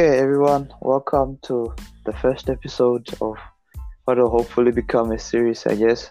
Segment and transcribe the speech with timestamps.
[0.00, 1.74] Okay, everyone, welcome to
[2.06, 3.36] the first episode of
[4.06, 6.10] what will hopefully become a series, I guess.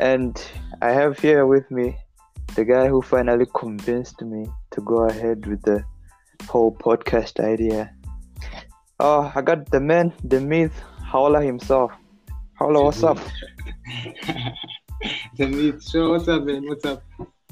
[0.00, 0.42] And
[0.80, 1.98] I have here with me
[2.56, 5.84] the guy who finally convinced me to go ahead with the
[6.48, 7.94] whole podcast idea.
[8.98, 11.92] Oh, I got the man, the myth, Howler himself.
[12.54, 13.18] Howler, what's up?
[15.36, 16.12] the meat show.
[16.12, 16.66] What's up, man?
[16.66, 17.02] What's up?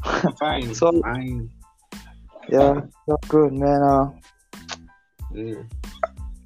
[0.03, 0.75] I'm fine.
[0.75, 1.51] So- fine.
[2.49, 3.83] Yeah, so good, man.
[3.83, 4.13] Uh,
[5.37, 5.63] Yeah.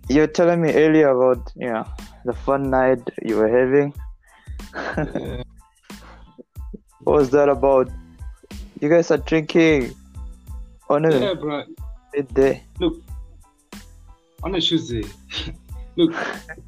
[0.08, 1.86] you were telling me earlier about, you know,
[2.24, 3.94] the fun night you were having.
[4.74, 5.42] Yeah.
[7.02, 7.88] What was that about?
[8.78, 9.94] You guys are drinking
[10.90, 11.64] on a yeah, bro.
[12.14, 12.62] midday.
[12.78, 13.02] Look,
[14.42, 15.04] on a Tuesday.
[15.96, 16.14] Look,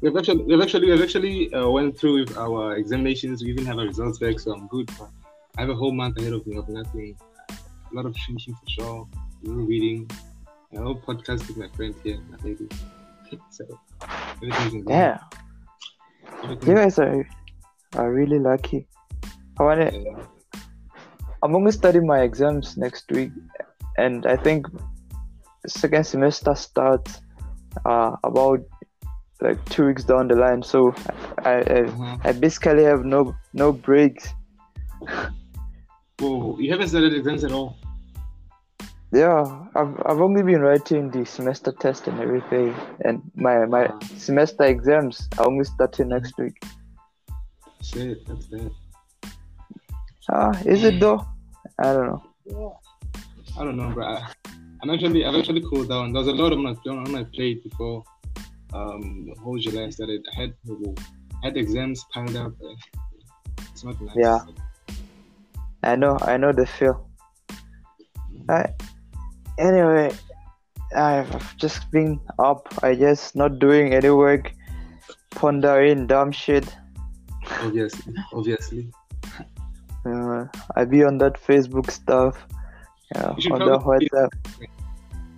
[0.01, 3.43] we've actually, we've actually, we've actually uh, went through with our examinations.
[3.43, 4.87] We even have our results back, so I'm good.
[4.97, 5.09] Bro.
[5.57, 7.15] I have a whole month ahead of me of nothing.
[7.49, 9.07] A lot of drinking for sure.
[9.43, 10.09] A little reading.
[10.75, 12.67] A whole podcast with my friend here, my lady.
[13.49, 13.65] So
[14.43, 14.93] everything's in good.
[14.93, 15.17] Yeah,
[16.61, 17.25] you guys are
[17.95, 18.87] are really lucky.
[19.59, 20.21] I wanna, yeah.
[21.41, 23.31] I'm only studying my exams next week,
[23.97, 24.67] and I think
[25.65, 27.21] second semester starts
[27.85, 28.61] uh, about
[29.41, 30.61] like two weeks down the line.
[30.61, 30.93] So
[31.39, 32.17] I I, Uh-huh.
[32.23, 34.29] I basically have no no breaks.
[36.19, 37.77] Whoa, you haven't started exams at all.
[39.13, 42.73] Yeah, I've I've only been writing the semester test and everything,
[43.05, 43.99] and my my Ah.
[44.17, 46.57] semester exams are only starting next week.
[47.83, 48.71] Shit, that's bad.
[50.31, 51.21] Ah, is it though?
[51.77, 52.23] I don't know.
[52.45, 52.73] Yeah.
[53.59, 54.07] I don't know, bro.
[54.07, 54.27] I,
[54.81, 56.11] I'm actually, I've actually cooled down.
[56.13, 58.03] There's a lot on my on my plate before
[58.73, 60.25] um the whole July started.
[60.33, 60.53] I had
[61.43, 62.53] I had exams piled up.
[63.71, 64.15] It's not nice.
[64.17, 64.39] Yeah.
[65.83, 67.07] I know, I know the feel.
[68.49, 68.73] I,
[69.57, 70.11] anyway,
[70.95, 74.51] I've just been up, I guess, not doing any work,
[75.31, 76.65] pondering dumb shit.
[77.61, 78.91] Obviously, obviously.
[80.05, 82.37] Uh, I be on that Facebook stuff,
[83.15, 84.29] yeah, You on the probably- WhatsApp.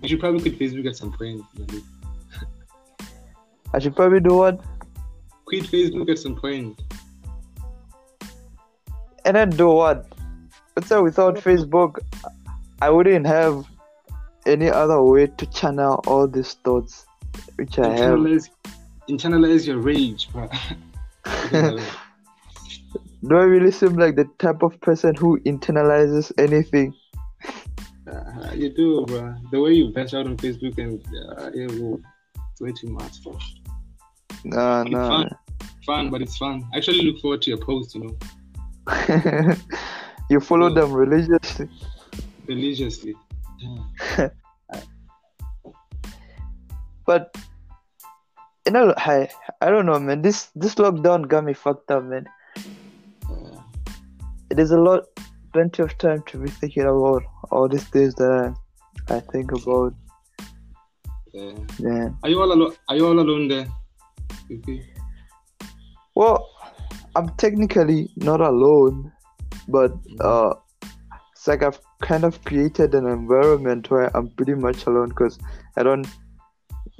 [0.02, 1.42] You should probably quit Facebook at some point.
[1.56, 1.82] maybe.
[3.74, 4.60] I should probably do what?
[5.46, 6.80] Quit Facebook at some point.
[9.24, 10.06] And then do what?
[10.74, 11.98] But so without Facebook,
[12.80, 13.66] I wouldn't have
[14.46, 17.06] any other way to channel all these thoughts
[17.56, 18.18] which I have.
[18.18, 18.50] Internalize,
[19.08, 20.48] internalize your rage, bro.
[23.28, 26.94] Do I really seem like the type of person who internalizes anything?
[28.06, 29.34] Uh, you do, bro.
[29.50, 31.02] The way you bash out on Facebook and
[31.38, 32.00] uh, yeah, whoa,
[32.52, 33.36] it's way too much, bro.
[34.44, 35.08] Nah, It's nah.
[35.08, 35.30] fun.
[35.84, 36.68] Fun, but it's fun.
[36.72, 38.16] I actually look forward to your post, you know,
[40.30, 41.68] you follow them religiously.
[42.46, 43.14] religiously.
[47.06, 47.38] But
[48.66, 49.28] you know, I
[49.62, 50.22] I don't know, man.
[50.22, 52.26] This this lockdown got me fucked up, man.
[53.30, 53.62] Uh,
[54.50, 55.06] There's a lot,
[55.52, 57.22] plenty of time to be thinking about
[57.52, 58.54] all these things that
[59.08, 59.94] I, I think about.
[61.32, 61.54] Yeah.
[61.78, 62.74] Man, are you all alone?
[62.88, 63.68] Are you all alone there?
[64.50, 64.82] Okay.
[66.14, 66.48] well,
[67.14, 69.12] I'm technically not alone,
[69.68, 70.54] but uh,
[71.32, 75.38] it's like I've kind of created an environment where I'm pretty much alone because
[75.76, 76.06] I don't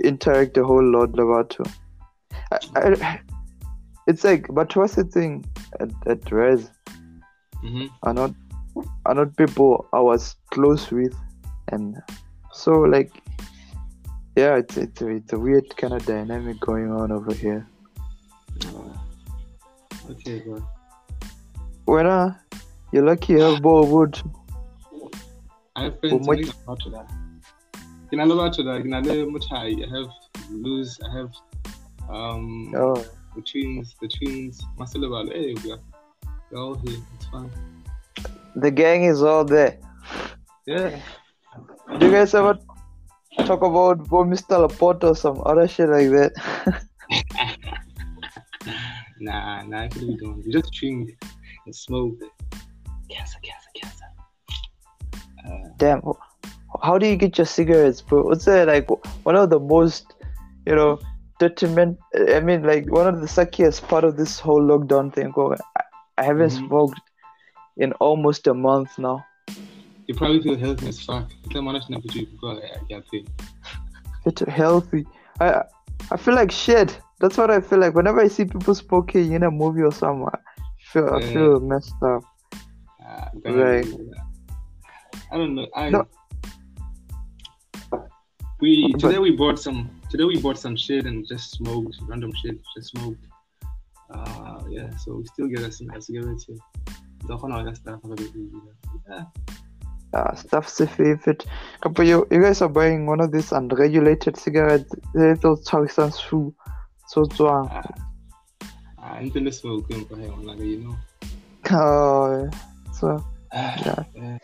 [0.03, 1.65] interact a whole lot about to.
[2.53, 3.21] I, I,
[4.07, 5.45] it's like, but what's the thing
[5.81, 6.71] at, at Res
[7.65, 7.87] Mm-hmm.
[8.03, 8.33] are not
[9.07, 11.17] are not people I was close with,
[11.69, 11.97] and
[12.53, 13.11] so like,
[14.37, 17.67] yeah, it's it's a, it's a weird kind of dynamic going on over here.
[20.11, 20.63] Okay, bro.
[21.87, 22.35] When uh,
[22.93, 24.23] you're lucky you have Bollywood.
[25.77, 27.09] I have friends What- who about to that.
[28.11, 28.83] Can I love about to that?
[28.83, 29.73] Can I live much high?
[29.85, 30.11] I have
[30.51, 30.99] lose.
[31.07, 31.31] I have
[32.09, 32.95] um Oh,
[33.37, 33.95] the twins.
[34.01, 34.63] The twins.
[34.79, 35.81] Marcelo about hey, we are
[36.51, 36.99] we're all here.
[37.17, 37.51] It's fine.
[38.65, 39.79] the gang is all there.
[40.67, 40.99] Yeah.
[41.99, 42.59] Do you guys ever
[43.51, 44.59] talk about Bo Mr.
[44.61, 46.33] Laporte or some other shit like that?
[49.19, 49.79] Nah, nah.
[49.85, 50.45] Actually, we don't.
[50.45, 51.17] We just drink
[51.65, 52.19] and smoke.
[53.09, 54.05] Cancer, cancer, cancer.
[55.79, 56.03] Damn,
[56.83, 58.23] how do you get your cigarettes, bro?
[58.25, 58.89] What's that like?
[59.25, 60.15] One of the most,
[60.67, 60.99] you know,
[61.39, 61.99] detriment.
[62.15, 65.31] I mean, like one of the suckiest part of this whole lockdown thing.
[65.33, 65.83] Going, I,
[66.19, 66.69] I haven't Mhm.
[66.69, 67.01] smoked
[67.77, 69.25] in almost a month now.
[70.09, 71.31] you probably feel healthy as fuck.
[71.53, 73.25] Come on, na kutu go I can't say.
[74.27, 75.05] It's healthy.
[75.41, 75.63] I
[76.11, 77.01] I feel like shit.
[77.21, 80.39] That's what I feel like whenever I see people smoking in a movie or somewhere.
[80.59, 82.23] I feel I feel messed up.
[83.03, 83.87] Uh, Right.
[85.33, 85.67] I don't know.
[85.75, 86.07] I No.
[88.61, 92.33] We But- today we bought some today we bought some shit and just smoked random
[92.41, 93.21] shit, just smoked.
[94.11, 96.57] Uh yeah, so we still get us some cigarettes here.
[97.27, 98.75] The whole other stuff a bit easier.
[99.11, 99.25] Yeah.
[100.15, 101.45] uh, stuff's a favorite.
[101.83, 104.95] Kapo, you, you guys are buying one of these unregulated cigarettes.
[105.13, 106.55] Little Chawisan shoe.
[107.09, 107.69] So zwang.
[107.71, 107.85] Ah,
[108.99, 110.97] ah, until the smoke yung pahay like you know.
[111.71, 112.49] Oh,
[112.95, 114.39] so Ah, yeah, yeah.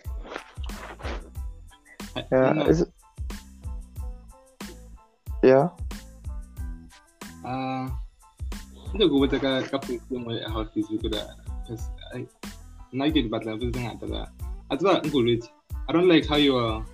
[2.17, 2.49] I- yeah.
[2.49, 2.91] you know, Is it?
[5.43, 5.69] Yeah.
[7.43, 7.91] Uh,
[8.93, 12.29] hindi ko bata ka kapag mo how this we could because I
[12.93, 14.29] na get but like this nga taga
[14.69, 15.49] at ba ngulwit
[15.89, 16.85] I don't like how you are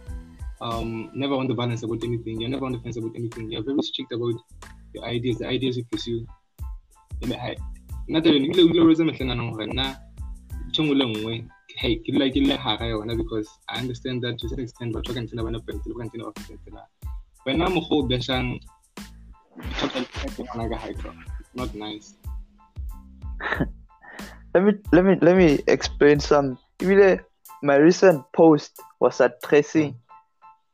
[0.62, 3.66] um never on the balance about anything you're never on the fence about anything you're
[3.66, 4.38] very strict about
[4.94, 6.22] your ideas the ideas you pursue
[7.20, 7.58] I
[8.08, 9.98] na tayo ni lo lo reza mehlangano hore na
[10.72, 11.34] tshongo le nngwe
[11.80, 15.04] hey ke like le ha ga yona because I understand that to some extent but
[15.04, 16.82] talking to bana pente lo kan tsena office tsena
[17.46, 18.58] wena mo go beshang
[21.54, 22.14] not nice.
[24.54, 26.58] Let me let me let me explain some.
[27.62, 29.96] My recent post was addressing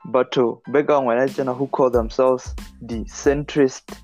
[0.06, 3.98] Bato Begang when I know who call themselves the centrist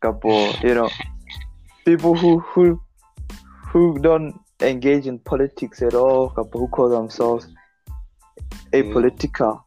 [0.00, 0.90] couple, you know,
[1.86, 2.80] people who who
[3.68, 7.46] who don't engage in politics at all, who call themselves
[8.72, 9.62] apolitical.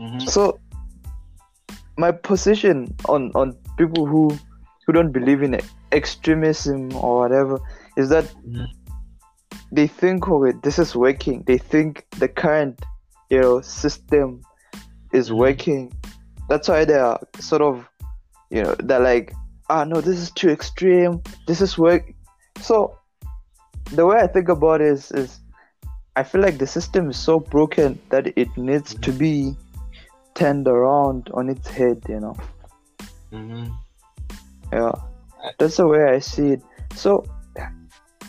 [0.00, 0.20] Mm-hmm.
[0.20, 0.58] So
[1.96, 4.36] my position on on people who
[4.86, 5.60] who don't believe in
[5.92, 7.58] extremism or whatever
[7.96, 8.66] is that Mhm.
[9.72, 11.42] they think oh wait, this is working.
[11.46, 12.80] They think the current
[13.28, 14.40] you know system
[15.12, 15.36] is Mhm.
[15.36, 15.92] working.
[16.48, 17.86] That's why they are sort of
[18.50, 19.34] you know they're like
[19.68, 21.22] ah no this is too extreme.
[21.46, 22.04] This is work.
[22.60, 22.96] So
[23.92, 25.40] the way I think about it is is
[26.16, 29.54] I feel like the system is so broken that it needs to be
[30.34, 32.36] turned around on its head, you know.
[33.32, 33.70] Mm-hmm.
[34.72, 34.92] Yeah.
[35.58, 36.62] That's the way I see it.
[36.94, 37.24] So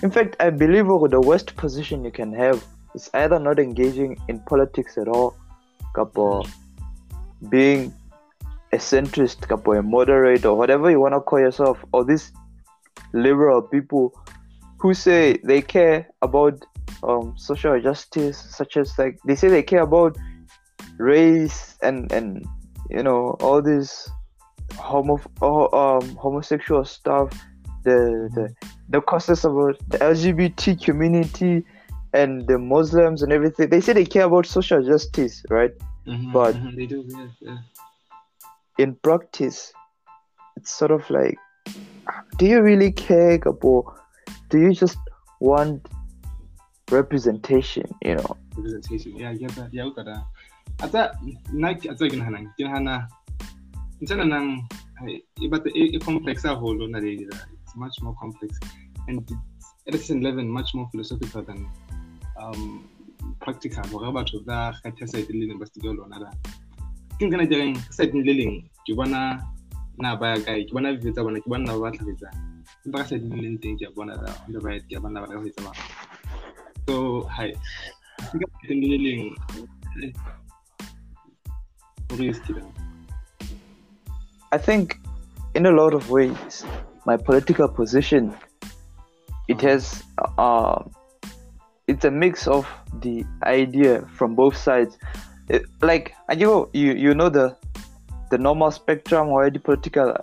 [0.02, 2.66] in fact I believe the worst position you can have
[2.96, 5.36] is either not engaging in politics at all,
[5.94, 6.48] couple
[7.50, 7.94] being
[8.74, 12.32] a centrist, couple a moderate or whatever you wanna call yourself, or these
[13.14, 14.14] liberal people
[14.82, 16.66] who say they care about
[17.04, 20.18] um, social justice, such as like they say they care about
[20.98, 22.46] race and and
[22.90, 24.10] you know all this
[24.78, 27.30] homo um homosexual stuff,
[27.84, 28.54] the the
[28.90, 31.64] the causes about the LGBT community
[32.14, 33.70] and the Muslims and everything.
[33.70, 35.72] They say they care about social justice, right?
[36.08, 36.34] Mm-hmm.
[36.34, 37.58] But- Mhm, they do, yeah, yeah.
[38.80, 39.72] in practice,
[40.58, 41.38] it's sort of like,
[42.38, 44.01] do you really care about?
[44.52, 45.00] Do you just
[45.40, 45.88] want
[46.92, 47.88] representation?
[48.04, 49.72] You know, Representation, yeah, get that.
[49.72, 50.28] Yeah, look at that.
[50.84, 51.16] Ata,
[51.56, 53.08] Nike, ata ginahana, ginahana.
[54.04, 54.68] Insana nang,
[55.00, 58.60] ay, iba i complex a whole na lady It's much more complex,
[59.08, 59.24] and
[59.88, 61.66] at a level much more philosophical than
[62.36, 62.90] um
[63.40, 63.88] practical.
[63.88, 66.30] Gore batho ba kgetha side le ba ke lona da.
[67.16, 69.40] Ke nkana direng side le leng ke bona
[69.96, 72.51] na ba ya kae ke bona video bona ke bona ba ba
[76.88, 77.56] so hi eh.
[84.52, 84.98] I think
[85.54, 86.66] in a lot of ways,
[87.06, 88.36] my political position
[89.48, 90.04] it has
[90.38, 90.84] uh,
[91.88, 92.68] it's a mix of
[93.02, 94.98] the idea from both sides.
[95.50, 97.56] It- like and you know, you you know the
[98.32, 100.16] the normal spectrum where the political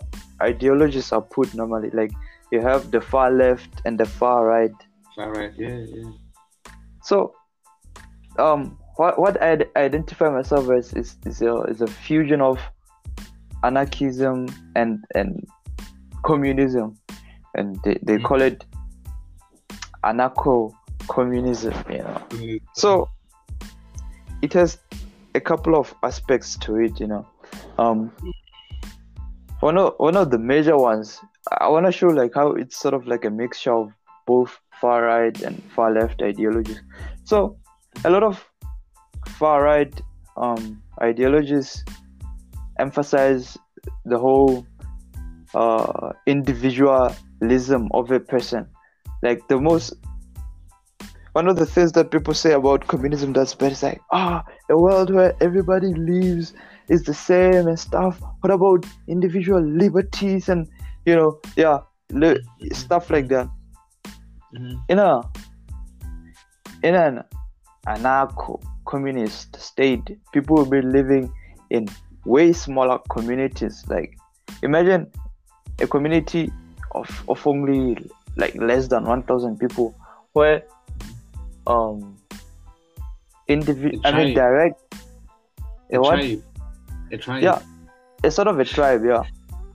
[0.43, 1.91] ideologies are put normally.
[1.91, 2.13] Like
[2.51, 4.73] you have the far left and the far right.
[5.19, 6.11] All right yeah yeah
[7.03, 7.35] So,
[8.39, 12.59] um, what what I identify myself as is is a is a fusion of
[13.65, 15.47] anarchism and and
[16.25, 16.97] communism,
[17.55, 18.25] and they, they Mm.
[18.25, 18.65] call it
[20.05, 20.73] anarcho
[21.09, 21.75] communism.
[21.91, 23.09] You know, so
[24.43, 24.79] it has
[25.35, 27.01] a couple of aspects to it.
[27.01, 27.27] You know,
[27.79, 28.13] um,
[29.61, 32.95] one of one of the major ones I want to show like how it's sort
[32.95, 33.93] of like a mixture of
[34.27, 36.81] both far right and far left ideologies.
[37.25, 37.57] So
[38.05, 38.45] a lot of
[39.27, 39.93] far right
[40.37, 41.85] um, ideologies
[42.79, 43.57] emphasize
[44.05, 44.67] the whole
[45.55, 48.69] uh, individualism of a person.
[49.23, 49.95] Like the most
[51.33, 54.77] one of the things that people say about communism that's bad is like ah a
[54.77, 56.53] world where everybody lives
[56.89, 58.21] is the same and stuff.
[58.41, 60.69] What about individual liberties and
[61.09, 61.79] you know yeah
[62.11, 62.41] li-
[62.73, 63.49] stuff like that
[64.55, 64.77] Mhm.
[64.89, 65.11] in a
[66.83, 67.23] in an
[67.87, 68.57] anarcho
[68.91, 71.31] communist state people will be living
[71.71, 71.85] in
[72.25, 73.85] way smaller communities.
[73.89, 74.17] Like
[74.63, 75.07] imagine
[75.81, 76.51] a community
[76.93, 77.97] of, of only
[78.37, 79.95] like less than one thousand people
[80.33, 80.63] where
[81.67, 82.17] um
[83.49, 84.81] individual I mean direct
[85.93, 86.17] a A what?
[86.17, 86.43] tribe.
[87.13, 87.43] A tribe.
[87.43, 87.61] Yeah.
[88.25, 89.23] a sort of a tribe, yeah.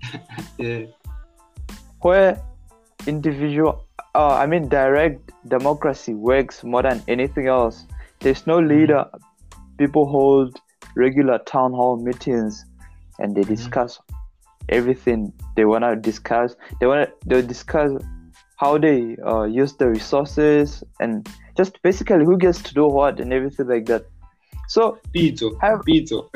[0.57, 0.85] Yeah.
[2.03, 2.41] Where
[3.07, 7.85] individual uh, i mean direct democracy works more than anything else.
[8.19, 9.05] There's no leader.
[9.77, 10.57] People hold
[10.95, 12.65] regular town hall meetings
[13.19, 13.99] and they discuss
[14.69, 16.55] everything they want to discuss.
[16.79, 17.91] They want to they discuss
[18.55, 23.33] how they uh, use the resources and just basically who gets to do what and
[23.33, 24.05] everything like that.
[24.69, 25.59] So Pizzo.
[25.59, 26.29] Have- Pizzo.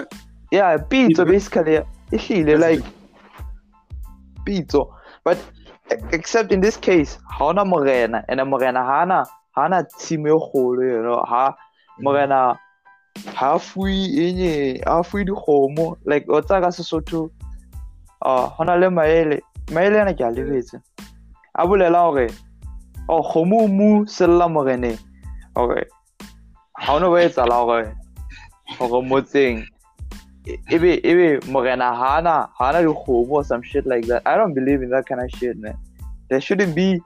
[0.51, 1.31] yeah pizza Yeah.
[1.31, 1.79] basically
[2.11, 2.83] ehlile like
[4.45, 4.93] pitso
[5.23, 5.37] but
[6.11, 9.25] except in this case ha ona morena and morena hana
[9.55, 11.55] hana tshimo e kgolo you know ha
[11.99, 12.57] morena
[13.35, 15.97] ha fui enye ha fui dikgomo.
[16.05, 17.29] Like o tsa ka sesotho
[18.21, 19.41] uh, ho na le maele
[19.71, 20.81] maele ana ke a lebetse.
[21.55, 22.27] A bolela hore
[23.09, 24.99] o kgomo mu sella moreneng.
[25.55, 25.85] Okay
[26.77, 27.95] ha ono ba etsala hore
[28.79, 29.65] hore motseng
[30.69, 34.21] ebe ebe morena hana hana dikgomo or some shit like that.
[34.25, 35.77] I don't believe in that kind of shit man.
[36.29, 37.01] There shouldn't be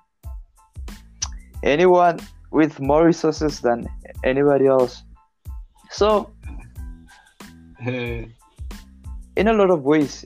[1.64, 2.20] anyone
[2.52, 3.88] with more resources than
[4.24, 5.04] anybody else.
[5.90, 6.32] So
[7.82, 10.26] in a lot of ways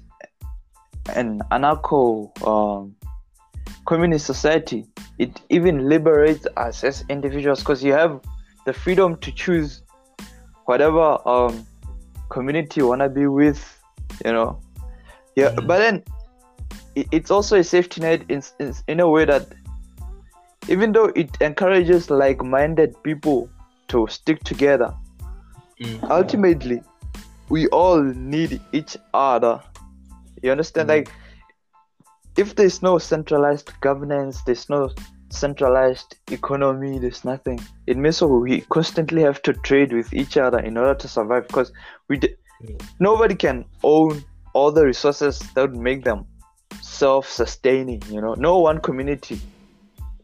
[1.16, 2.96] an anarcho um,
[3.86, 4.86] communist society
[5.20, 8.20] it even liberates us as individuals because you have
[8.66, 9.84] the freedom to choose
[10.66, 11.66] whatever um,
[12.36, 13.62] community you want to be with
[14.26, 14.50] you know
[15.36, 15.68] yeah Mhm.
[15.70, 15.96] but then
[17.00, 19.46] it, it's also a safety net in, in, in a way that
[20.76, 23.40] even though it encourages like-minded people
[23.88, 24.90] to stick together
[25.80, 26.10] mm.
[26.18, 26.80] ultimately
[27.50, 28.02] we all
[28.36, 29.56] need each other
[30.42, 30.96] you understand Mhm.
[30.96, 31.08] like
[32.44, 34.82] if there's no centralized governance there's no
[35.36, 40.78] centralized economy there's nothing it means we constantly have to trade with each other in
[40.78, 41.72] order to survive because
[42.10, 42.82] we d- Mm.
[43.02, 44.24] nobody can own
[44.54, 46.20] all the resources that would make them
[46.82, 49.38] self-sustaining you know no one community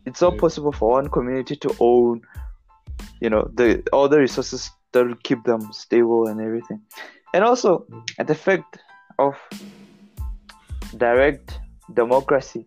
[0.06, 0.40] it's not Mm.
[0.40, 2.22] possible for one community to own
[3.20, 6.80] you know the all the resources that will keep them stable and everything
[7.34, 8.04] and also Mm.
[8.20, 8.80] at the fact
[9.20, 9.36] of
[10.98, 11.60] direct
[11.94, 12.66] democracy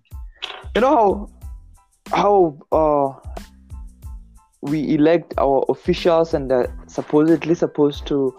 [0.74, 1.08] you know how
[2.14, 3.08] how uh
[4.62, 8.34] we elect our officials and they're supposedly supposed to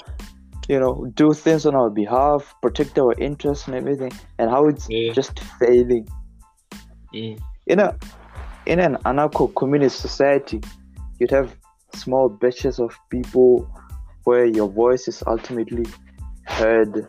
[0.67, 4.87] you know do things on our behalf protect our interests and everything and how it's
[4.89, 5.11] Yeah.
[5.13, 6.07] just failing
[7.13, 7.39] Mm.
[7.67, 7.95] in a
[8.65, 10.59] in an anarcho-communist society
[11.19, 11.55] you'd have
[11.93, 13.69] small batches of people
[14.23, 15.85] where your voice is ultimately
[16.45, 17.07] heard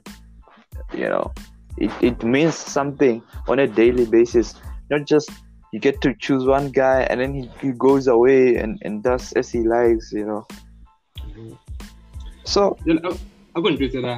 [0.94, 1.32] you know
[1.78, 4.54] it, it means something on a daily basis
[4.90, 5.30] not just
[5.72, 9.32] you get to choose one guy and then he, he goes away and, and does
[9.34, 10.46] as he likes you know
[12.44, 13.18] so Jwale, a-
[13.58, 14.14] a ko ntjwetsa la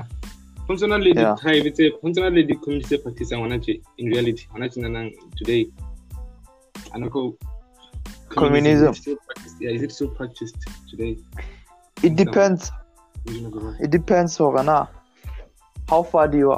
[0.67, 1.37] ho ntsona le Yeah.
[1.73, 5.71] tse ho ntsona le di-community tse practisang hona tje in reality hona tjenanang today
[6.93, 7.35] anarcho
[8.28, 8.90] Communism.
[8.93, 10.57] is it still practiced- yeah, is it still practiced
[10.90, 11.17] today
[12.02, 12.73] it depends
[13.25, 13.76] the world?
[13.81, 14.88] it depends Horana.
[15.88, 16.55] how far do you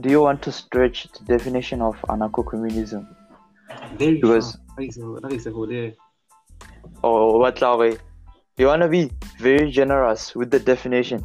[0.00, 3.17] do you want to stretch the definition of anarcho-communism Very
[3.98, 4.76] Because- far.
[4.76, 5.92] That is a- that is a whole there.
[7.02, 7.96] or what Laure?
[8.56, 11.24] You want to be very generous with the definition.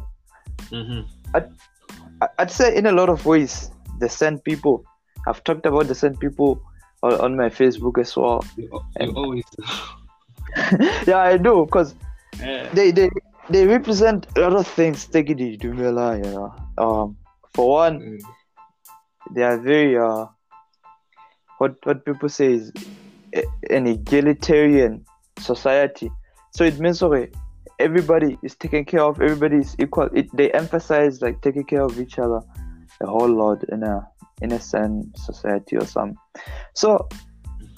[0.70, 1.04] Mhm.
[1.34, 4.84] I- I'd say in a lot of ways, the San people.
[5.26, 6.60] I've talked about the San people
[7.02, 8.44] on, on my Facebook as well.
[8.56, 9.44] You, you And- always
[11.06, 11.94] yeah, I do because
[12.42, 13.08] Eh, they they
[13.50, 15.06] they represent a lot of things.
[15.06, 15.38] Take it
[16.18, 16.54] you know.
[16.78, 17.16] Um,
[17.54, 18.20] for one, mm,
[19.34, 20.26] they are very uh,
[21.58, 22.72] what what people say is
[23.70, 25.04] an egalitarian
[25.38, 26.10] society.
[26.50, 27.30] So it means okay,
[27.78, 29.20] everybody is taken care of.
[29.20, 30.08] Everybody is equal.
[30.14, 32.40] It, they emphasize like taking care of each other
[33.00, 34.06] a whole lot in a
[34.42, 36.16] in a San society or some.
[36.74, 37.08] So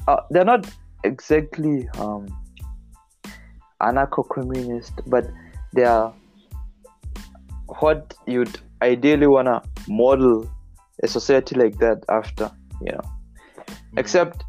[0.08, 0.68] uh, they're not
[1.04, 2.26] exactly um,
[3.82, 5.26] anarcho-communist, but
[5.74, 6.14] they are
[7.80, 10.50] what you'd ideally wanna model
[11.02, 13.15] a society like that after, you know.
[13.96, 14.44] Except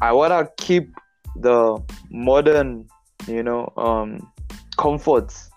[0.00, 0.94] I wanna keep
[1.36, 2.88] the modern,
[3.26, 4.30] you know, um,
[4.76, 5.50] comforts.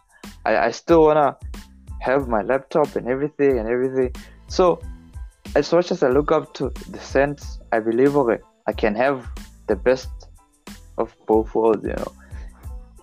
[0.45, 1.37] I, I still wanna
[1.99, 4.13] have my laptop and everything and everything.
[4.47, 4.81] So
[5.55, 9.27] as much as I look up to the sense, I believe okay, I can have
[9.67, 10.09] the best
[10.97, 12.13] of both worlds, you know.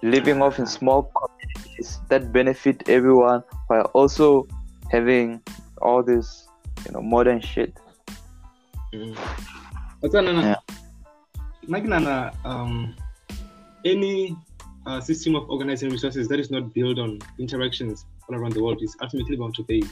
[0.03, 4.47] Living off in small communities that benefit everyone while also
[4.91, 5.41] having
[5.83, 6.49] all this,
[6.85, 7.77] you know, modern shit.
[8.93, 9.17] Mm.
[10.07, 10.55] But then, Yeah.
[11.67, 12.31] yeah.
[12.45, 12.95] um,
[13.85, 14.37] any
[14.87, 18.81] uh, system of organizing resources that is not built on interactions all around the world
[18.85, 19.83] is ultimately bound to fail.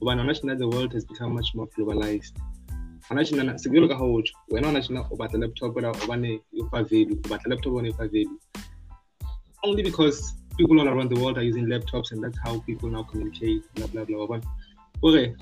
[0.00, 2.34] But now the world has become much more globalized.
[3.10, 4.68] Anashina sekelo ka ho wena
[5.10, 8.06] o batla laptop ora o bane o fa value o batla laptop o ne fa
[8.06, 8.38] value
[9.64, 13.02] only because people all around the world are using laptops and that's how people now
[13.02, 14.40] communicate blah blah blah
[15.02, 15.34] okay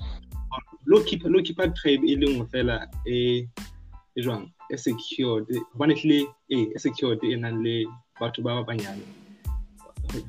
[0.85, 3.47] lo keep lo keep a tribe e le nngwe fela e
[4.15, 4.49] e jwang?
[4.71, 7.85] E secured hobane hle e e secured e nang le
[8.19, 9.05] batho ba ba banyane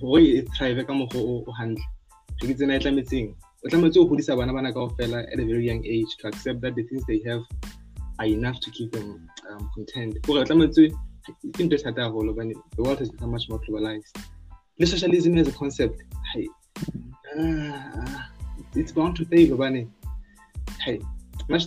[0.00, 1.84] hore e thrive ka mokgwa o hantle.
[2.40, 5.84] Ke tsena e tlametseng o tlametse o godisa bana bana kaofela at a very young
[5.86, 7.42] age to accept that the things they have
[8.18, 10.20] are enough to keep them um, content.
[10.26, 10.92] Gore o tlametse
[11.26, 14.14] ke ntho e thata haholo hobane the world has become much more globalized.
[14.78, 16.02] Le socialism as a concept
[16.34, 16.48] hey,
[17.36, 18.22] uh,
[18.74, 19.88] it's bound to fail hobane
[20.84, 21.00] hey,
[21.48, 21.64] lefatshe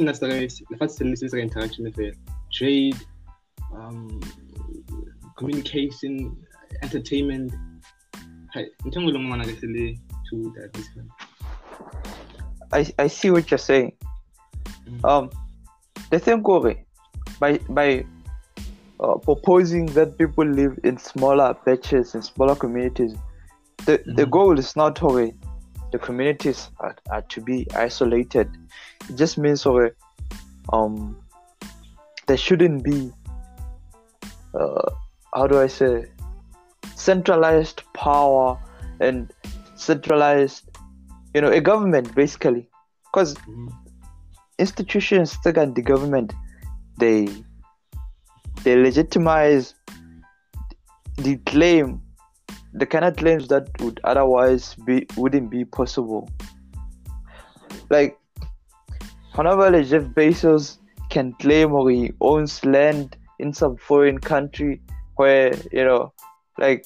[0.87, 2.15] se le se ka interaction fela
[2.51, 2.97] trade
[3.73, 4.19] um,
[5.35, 6.35] communication
[6.81, 7.53] entertainment
[8.53, 9.99] hey, ntho engwe le ngwe ngwana ke se le
[10.29, 11.11] too diversified
[12.71, 13.93] I, I see what you're saying.
[14.87, 15.05] Mm.
[15.05, 15.29] Um,
[16.11, 16.75] the thing, Kore,
[17.39, 18.05] by by
[18.99, 23.15] uh, proposing that people live in smaller batches in smaller communities,
[23.85, 24.29] the the Mhm.
[24.31, 25.31] goal is not Kore,
[25.91, 28.47] the communities are, are to be isolated.
[29.09, 29.95] It just means Kore,
[30.71, 31.17] um,
[32.27, 33.11] there shouldn't be,
[34.53, 34.91] uh,
[35.33, 36.05] how do I say,
[36.95, 38.57] centralized power
[38.99, 39.33] and
[39.75, 40.69] centralized,
[41.33, 42.69] you know, a government basically,
[43.05, 43.69] because Mhm.
[44.59, 45.37] institutions
[45.75, 46.33] the government.
[46.97, 47.27] They
[48.63, 49.73] they legitimize
[51.17, 52.01] the claim
[52.73, 56.29] the kind of claims that would otherwise be wouldn't be possible.
[57.89, 58.19] Like
[59.35, 60.77] honorable jeff bezos
[61.09, 64.81] can claim or he owns land in some foreign country
[65.15, 66.11] where you know
[66.57, 66.83] like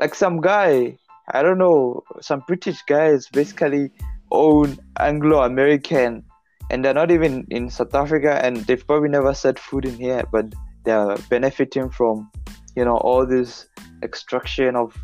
[0.00, 0.96] like some guy
[1.32, 3.90] i don't know some british guys basically
[4.30, 6.24] own anglo-american
[6.70, 10.22] and they're not even in South Africa, and they've probably never set foot in here,
[10.30, 10.52] but
[10.84, 12.30] they're benefiting from,
[12.76, 13.66] you know, all this
[14.02, 14.94] extraction of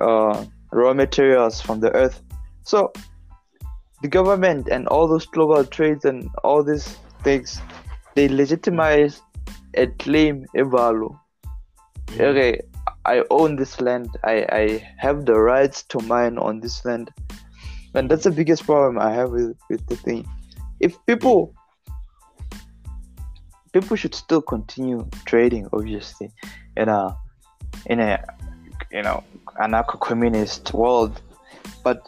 [0.00, 2.22] uh, raw materials from the earth.
[2.62, 2.92] So,
[4.04, 7.58] the government and all those global trades and all these things,
[8.14, 9.22] they legitimize
[9.78, 11.18] a claim, a value.
[12.20, 12.60] Okay,
[13.06, 14.10] I own this land.
[14.22, 17.12] I, I have the rights to mine on this land.
[17.94, 20.28] And that's the biggest problem I have with, with the thing.
[20.80, 21.54] If people
[23.72, 26.30] people should still continue trading obviously
[26.76, 27.16] in a
[27.86, 28.22] in a
[28.92, 29.24] you know
[29.62, 31.22] anarcho communist world.
[31.82, 32.06] But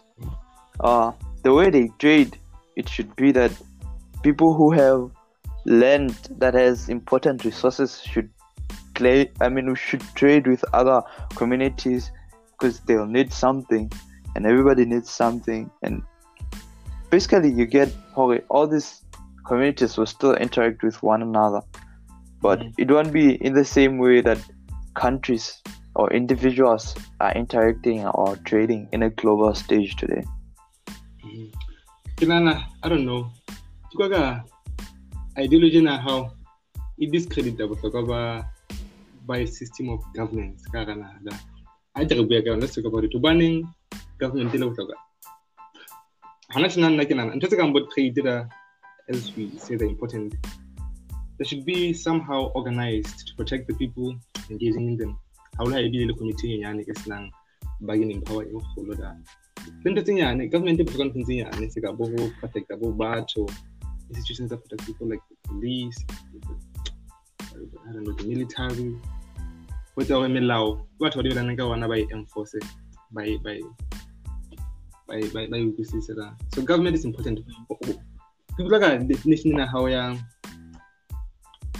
[0.80, 1.12] uh
[1.46, 2.36] the way they trade
[2.74, 3.52] it should be that
[4.24, 5.10] people who have
[5.64, 8.28] land that has important resources should
[8.94, 11.02] play I mean we should trade with other
[11.36, 12.10] communities
[12.50, 13.92] because they'll need something
[14.34, 16.02] and everybody needs something and
[17.10, 19.02] basically you get okay, all these
[19.46, 21.60] communities will still interact with one another
[22.40, 22.72] but Mhm.
[22.76, 24.40] it won't be in the same way that
[24.94, 25.62] countries
[25.94, 30.24] or individuals are interacting or trading in a global stage today.
[32.16, 33.28] Ke nahana, I don't know.
[33.92, 34.40] Ke ka
[35.36, 36.32] ideology na how
[36.96, 38.40] e discredita bohlokwa
[39.28, 41.36] ba a system of governance ka hara naha da.
[41.92, 43.68] Ha ke re bua ka yona se ka bore hobaneng
[44.16, 44.96] government e le bohlokwa.
[46.56, 48.48] Hana tjena nna ke nahana ntho tse kang bo trade da
[49.12, 50.32] as we say they're important.
[51.36, 54.16] They should be somehow organized to protect the people
[54.48, 55.12] engaging in them.
[55.58, 57.28] Ha hona ebile le committee e nyane e senang
[57.84, 59.12] bargaining power e kgolo da.
[60.02, 62.30] Tse nyane government ntho tse nyane se ka bo ho
[62.80, 63.46] bo batho
[64.08, 66.04] institutions that protect people like the police
[67.88, 68.94] I don't know, the military.
[69.94, 73.24] Ho etsa hore melao ke batho ba di belanang ka ona ba enforce e ba
[73.24, 73.62] e-
[75.32, 77.40] ba e utlwisise ka so government is important.
[78.54, 80.12] Ke utlwa ka definition ena hao ya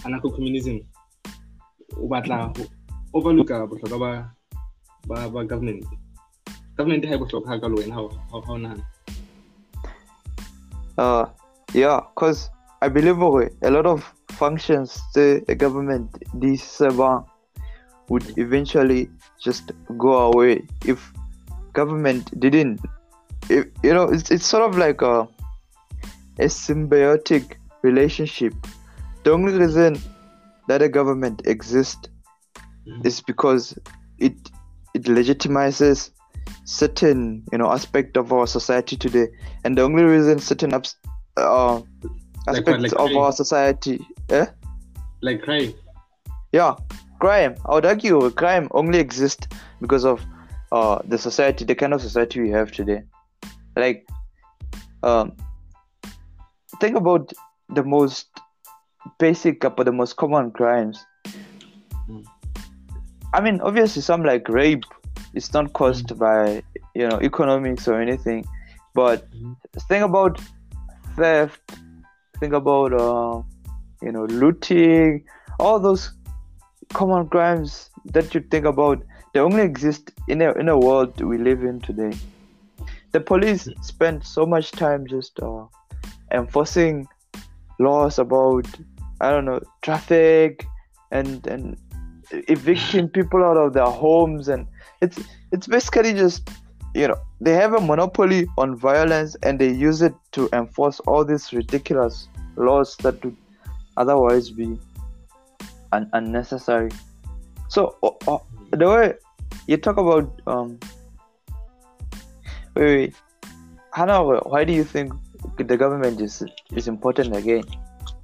[0.05, 0.81] anarcho communism.
[2.01, 2.65] O batla ho
[3.13, 3.77] overlooka ba
[5.35, 5.85] ba government
[6.77, 8.83] government ha e bohlokwa ha ka le wena ha o- ha o- ha o nahana
[10.99, 11.25] uh
[11.75, 13.21] yeah because i believe
[13.63, 17.23] a lot of functions the, government these seven
[18.09, 19.11] would eventually
[19.45, 21.13] just go away if
[21.73, 22.81] government didn't
[23.49, 25.27] if, you know it's, it's sort of like a
[26.39, 28.55] a symbiotic relationship
[29.25, 29.99] the only reason
[30.69, 32.09] that a government exists
[32.87, 33.07] Mhm.
[33.07, 33.75] is because
[34.19, 34.37] it
[34.95, 36.11] it legitimizes
[36.65, 39.29] certain you know aspect of our society today,
[39.65, 40.97] and the only reason certain abs-
[41.37, 41.81] uh,
[42.47, 43.17] Like aspects like of crime?
[43.17, 44.47] our society, eh?
[45.23, 45.75] Like crime.
[46.53, 46.75] Yeah,
[47.21, 47.57] crime.
[47.67, 49.47] I would argue crime only exists
[49.81, 50.25] because of
[50.73, 53.03] uh, the society, the kind of society we have today.
[53.77, 54.07] Like,
[55.03, 55.33] um,
[56.81, 57.33] think about
[57.69, 58.29] the most
[59.19, 61.05] basic or the most common crimes.
[62.09, 62.25] Mm.
[63.35, 64.85] I mean, obviously, some like rape
[65.37, 66.63] is not caused by
[66.95, 68.45] you know economics or anything,
[68.95, 69.57] but Mhm.
[69.89, 70.41] think about
[71.17, 71.79] theft.
[72.41, 73.43] Think about uh,
[74.03, 75.25] you know looting.
[75.59, 76.05] All those
[76.93, 81.39] common crimes that you think about they only exist in a in a world we
[81.39, 82.13] live in today.
[83.13, 85.65] The police spend so much time just uh,
[86.33, 87.07] enforcing
[87.79, 88.67] laws about
[89.21, 90.67] I don't know traffic
[91.11, 91.77] and and
[92.57, 94.67] evicting people out of their homes and
[95.01, 95.19] it's
[95.53, 96.51] it's basically just
[96.95, 101.25] you know they have a monopoly on violence and they use it to enforce all
[101.25, 103.37] these ridiculous laws that would
[103.97, 104.79] otherwise be
[105.93, 106.91] un- unnecessary.
[107.69, 108.39] So uh, uh,
[108.71, 109.15] the way
[109.67, 110.79] you talk about um
[112.75, 113.15] wait, wait
[113.93, 115.13] Hannah, why do you think
[115.57, 116.43] the government is
[116.75, 117.65] is important again?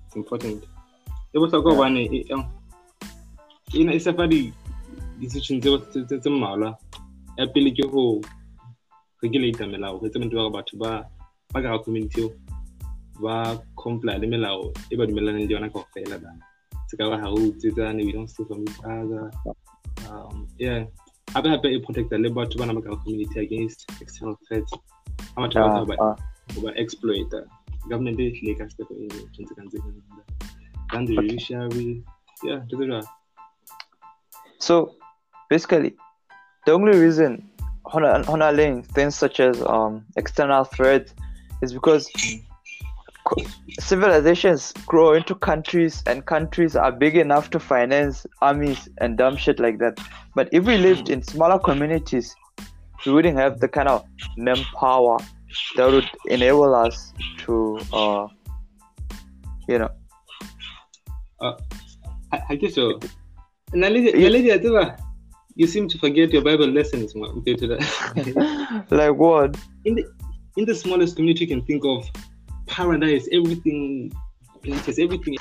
[0.07, 0.65] It's important.
[1.33, 2.47] E bohlokwa hobane e- e-
[3.81, 4.62] ena e sa fa di decision tse
[5.27, 6.77] tse- tse mmalwa.
[7.39, 8.21] Ya pele ke ho
[9.23, 10.91] regulate melao ho etsa bonnete ba batho ba
[11.63, 12.29] ka community eo
[13.23, 13.35] ba
[13.77, 16.17] comply le melao e ba dumellaneng le yona kaofela
[16.89, 19.31] se ka ba ha re utsetsane we don't steal from each other.
[20.11, 20.85] Um, yeah.
[21.35, 24.73] Hape hape e protecta le batho bana ba ka community against external threats.
[25.35, 26.17] Ha batho ba Ah, ba ah.
[26.55, 27.47] ho ba exploiter
[27.89, 29.79] government e hlile ka step e ka ntse
[30.93, 31.29] than the Okay.
[31.29, 32.03] judiciary.
[32.45, 33.07] Yeah ntho tse jwalo.
[34.59, 34.75] So
[35.53, 35.95] basically,
[36.65, 37.31] the only reason
[37.93, 41.15] Hona- Honaling things such as um, external threats
[41.61, 42.11] is because
[43.27, 43.45] co-
[43.79, 49.61] civilizations grow into countries and countries are big enough to finance armies and dumb shit
[49.61, 49.99] like that.
[50.35, 52.35] But if we lived in smaller communities,
[53.05, 54.07] we wouldn't have the kind of
[54.39, 55.19] manpower
[55.77, 57.13] that would enable us
[57.45, 58.27] to, uh,
[59.69, 59.91] you know,
[61.41, 61.57] Uh,
[62.33, 63.01] I, I guess so.
[63.75, 65.02] Naledi, Naledi, I think,
[65.55, 67.31] you seem to forget your Bible lessons, man.
[67.39, 68.87] Okay, to that.
[68.91, 69.57] like what?
[69.85, 70.05] in the
[70.57, 72.09] in the smallest community, you can think of
[72.67, 74.13] paradise, everything,
[74.63, 75.37] places, everything.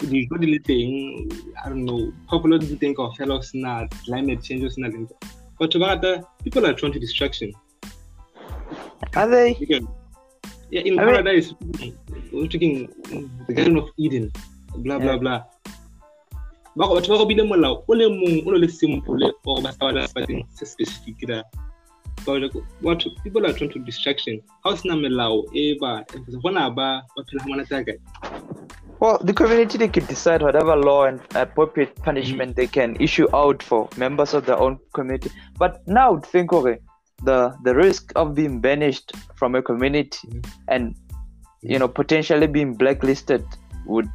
[0.00, 1.30] The godly thing,
[1.64, 2.12] I don't know.
[2.28, 5.08] Popular to think of fellow snap, climate change, or something.
[5.58, 7.52] But to that, people are drawn to destruction.
[9.14, 9.54] Are they?
[9.54, 9.88] Can,
[10.70, 11.54] yeah, in mean- paradise,
[12.32, 12.88] we're talking
[13.46, 14.32] the Garden of Eden,
[14.76, 15.44] blah blah blah.
[16.76, 20.06] Ba batho ba molao o le mong o no le simple or ba sa ba
[20.08, 21.42] something se specific da.
[22.80, 24.40] What people are trying to distraction.
[24.64, 26.04] How is na melao e ba
[26.44, 27.92] ba ba phela monate ka.
[29.00, 33.62] Well, the community they could decide whatever law and appropriate punishment they can issue out
[33.62, 35.30] for members of their own community.
[35.58, 36.82] But now think of it,
[37.24, 40.44] the the risk of being banished from a community Mhm.
[40.68, 40.94] and
[41.62, 43.44] you know potentially being blacklisted
[43.86, 44.10] would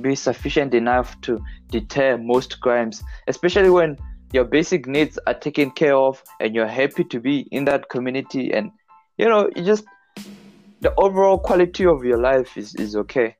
[0.00, 3.96] be sufficient enough to deter most crimes, especially when
[4.32, 8.52] your basic needs are taken care of and you're happy to be in that community
[8.52, 8.72] and
[9.16, 9.84] you know you just
[10.80, 13.36] the overall quality of your life is, is okay.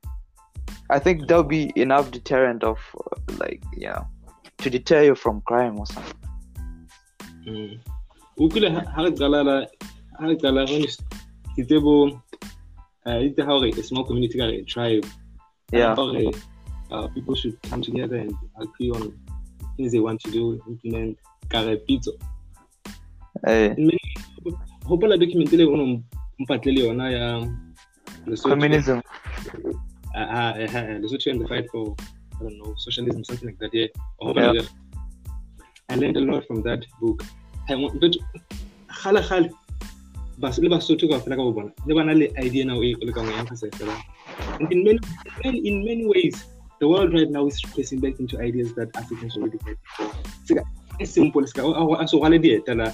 [0.88, 4.04] I think there'll be enough deterrent of uh, like yeah
[4.58, 6.14] to deter you from crime or something.
[13.04, 15.04] Ha re a small community tribe
[15.78, 15.94] yeah
[16.90, 19.12] uh, people should come together and agree on
[19.76, 22.12] things they want to do, implement Karepito.
[23.46, 23.74] eh,
[24.86, 26.02] Hopola document le ono
[26.38, 27.46] mpatlele yona ya
[28.26, 28.48] Lesotho.
[28.48, 29.00] communism
[30.14, 31.94] Ah, ah, eh, eh, Lesotho and the fight for
[32.40, 33.74] I don't know socialism, something like that.
[33.74, 33.88] Yeah.
[34.20, 34.66] Hopola Yeah.
[35.88, 37.22] I learned a lot from that book.
[37.68, 38.16] But
[40.38, 43.12] bas le basotho ka fela ka bo bona le bana le idea now e le
[43.12, 43.94] ka ngwe fela
[44.60, 46.36] and in many in many ways
[46.80, 50.12] the world right now is tracing back into ideas that Africans already had before.
[50.44, 50.62] Sika,
[50.98, 51.46] it's simple.
[51.46, 52.90] Sika, oh, so wala dieta la.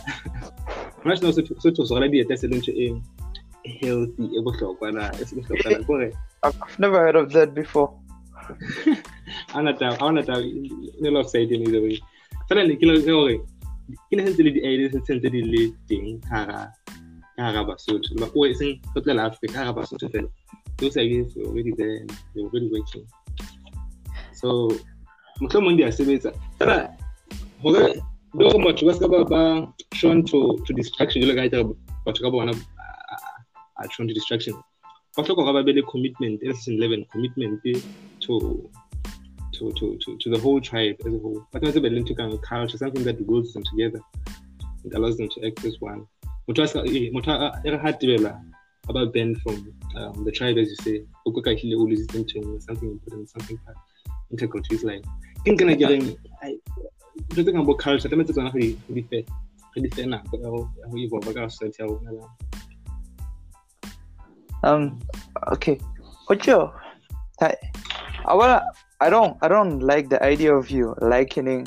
[1.05, 2.95] Right now, so so so wala dieta se lento e
[3.81, 6.13] healthy e bohlokwa na e se bohlokwa na kore
[6.45, 7.93] i've never heard of that before
[9.55, 10.37] ana ta ana ta
[11.01, 11.99] ne lo side ni the way.
[12.49, 13.37] Fela le kile ke hore
[14.09, 16.80] ke ne sentse le di ideas se sentse di le teng kara kara
[17.39, 18.19] basotho.
[18.19, 20.29] Ba o seng go tlela Africa kara basotho fela.
[20.79, 23.07] Those ideas were already there were already working.
[24.33, 24.71] So
[25.41, 26.97] a sebetsa fela
[27.63, 31.65] hore Though batho ba ska ba ba shown to distraction jalo ka ita
[32.07, 32.55] batho ka bona
[33.91, 34.55] shown to distraction
[35.35, 37.81] gore ba be le commitment e season 11 commitment eh,
[38.21, 38.71] to
[39.53, 41.45] to, to, to, to the whole tribe as a whole.
[41.53, 44.01] But about into kind culture, something that glues them together.
[44.85, 46.07] It allows them to act as one.
[46.51, 48.37] Mutwa had to
[48.89, 51.05] about Ben from um, the tribe, as you say.
[51.27, 53.59] Okuka hile always something important, something
[54.31, 55.05] integral to his life.
[55.45, 56.57] King kana getting I
[57.35, 59.25] talking about culture, tama tsona go di fe
[59.75, 62.27] di fe go evolve ka society ya rona.
[64.63, 64.99] Um
[65.53, 65.79] okay.
[66.29, 66.73] Ocho.
[67.41, 68.67] I wanna
[69.01, 71.67] I don't I don't like the idea of you likening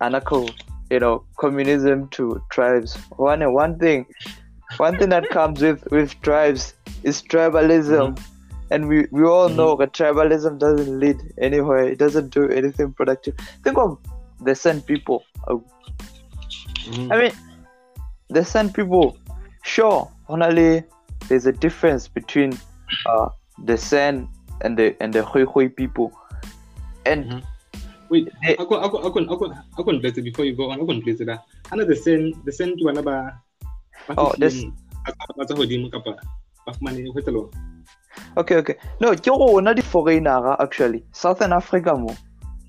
[0.00, 0.48] anarcho,
[0.90, 2.96] you know, communism to tribes.
[3.16, 4.06] One one thing
[4.76, 8.14] one thing that comes with with tribes is tribalism.
[8.14, 8.34] Mm-hmm.
[8.70, 9.56] And we, we all mm-hmm.
[9.56, 11.88] know that tribalism doesn't lead anywhere.
[11.88, 13.34] It doesn't do anything productive.
[13.64, 13.98] Think of
[14.42, 15.24] the San people.
[15.48, 17.10] Mm-hmm.
[17.10, 17.32] I mean,
[18.28, 19.16] the San people.
[19.64, 20.84] Sure, only
[21.28, 22.52] there's a difference between
[23.06, 23.28] uh,
[23.64, 24.28] the San
[24.60, 26.12] and the and the Khoikhoi people
[27.06, 27.38] and mm-hmm.
[28.10, 30.70] Wait, I can I can I can I can I place it before you go
[30.70, 30.80] on.
[30.80, 31.40] I can place it there.
[31.70, 33.34] I know the same the same to another.
[34.16, 34.64] Oh, this.
[38.36, 38.76] Okay, okay.
[39.00, 41.04] No, ke go ona di foreigner actually.
[41.12, 42.16] Southern Africa mo.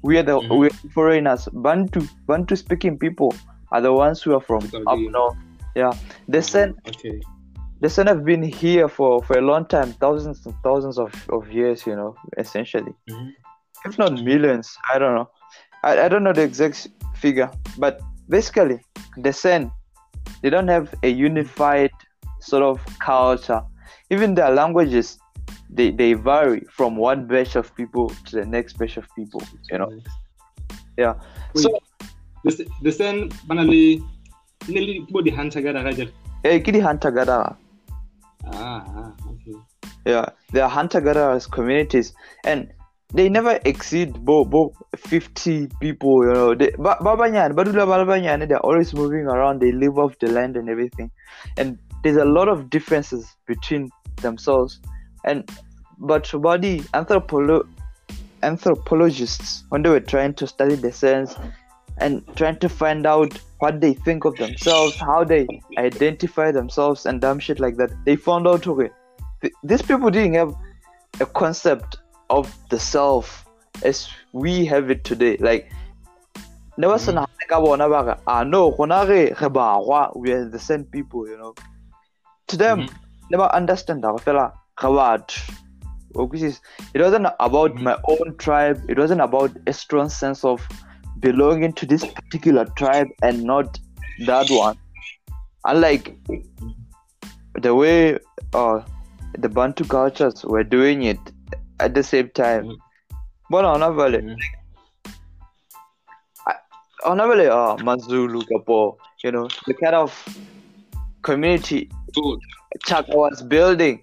[0.03, 0.55] We are the mm-hmm.
[0.55, 1.47] we are foreigners.
[1.53, 3.33] Bantu Bantu speaking people
[3.71, 4.83] are the ones who are from okay.
[4.87, 5.37] up north.
[5.75, 5.93] Yeah.
[6.27, 7.21] The San okay.
[7.79, 11.49] The San have been here for, for a long time, thousands and thousands of, of
[11.49, 12.91] years, you know, essentially.
[13.09, 13.39] Mm-hmm
[13.85, 14.77] if not millions.
[14.91, 15.29] I don't know.
[15.83, 18.79] I, I don't know the exact figure, but basically,
[19.17, 19.71] the San,
[20.41, 21.91] they don't have a unified
[22.39, 23.61] sort of culture.
[24.09, 25.19] Even their languages,
[25.69, 29.41] they, they vary from one batch of people to the next batch of people.
[29.71, 29.99] You know.
[30.97, 31.13] Yeah.
[31.53, 31.79] Wait, so
[32.43, 34.03] the the San, banally,
[34.67, 35.91] nearly body hunter gatherer.
[36.43, 37.55] Yeah, kidi hunter gatherer.
[38.45, 39.57] Ah, ah, okay.
[40.05, 42.13] Yeah, they are hunter gatherers communities,
[42.45, 42.71] and
[43.13, 46.55] they never exceed bo, bo 50 people you know.
[46.55, 49.61] They babanyane badula babanyane they're always moving around.
[49.61, 51.09] They live off the land and everything.
[51.57, 54.79] And there's a lot of differences between themselves.
[55.25, 55.49] And
[55.97, 57.67] but body anthropolo-
[58.43, 61.35] anthropologists when they were trying to study the sense
[61.97, 65.45] and trying to find out what they think of themselves how they
[65.77, 68.89] identify themselves and dumb shit like that they found out okay
[69.41, 70.55] th- these people didn't have
[71.19, 71.97] a concept
[72.29, 73.45] of the self
[73.83, 75.71] as we have it today like
[76.77, 77.13] never mm.
[77.19, 80.83] nagane ka bona ba re ah no gona ge ge bagwa we are the same
[80.97, 81.53] people you know
[82.47, 83.31] to them mm-hmm.
[83.31, 84.45] never understand ga fela
[84.83, 85.41] ga batho
[86.15, 87.83] it wasn't about mm-hmm.
[87.83, 90.67] my own tribe it wasn't about a strong sense of
[91.19, 93.79] belonging to this particular tribe and not
[94.25, 94.77] that one
[95.65, 96.17] unlike
[97.61, 98.17] the way
[98.53, 98.81] uh,
[99.37, 101.19] the bantu cultures were doing it
[101.79, 102.65] at the same time.
[102.65, 102.77] Mm.
[103.49, 104.37] But on a valley, mm.
[107.05, 110.13] on a valley, uh, Mazulu, Kapo, you know, the kind of
[111.23, 111.89] community
[112.85, 114.01] Chaka was building.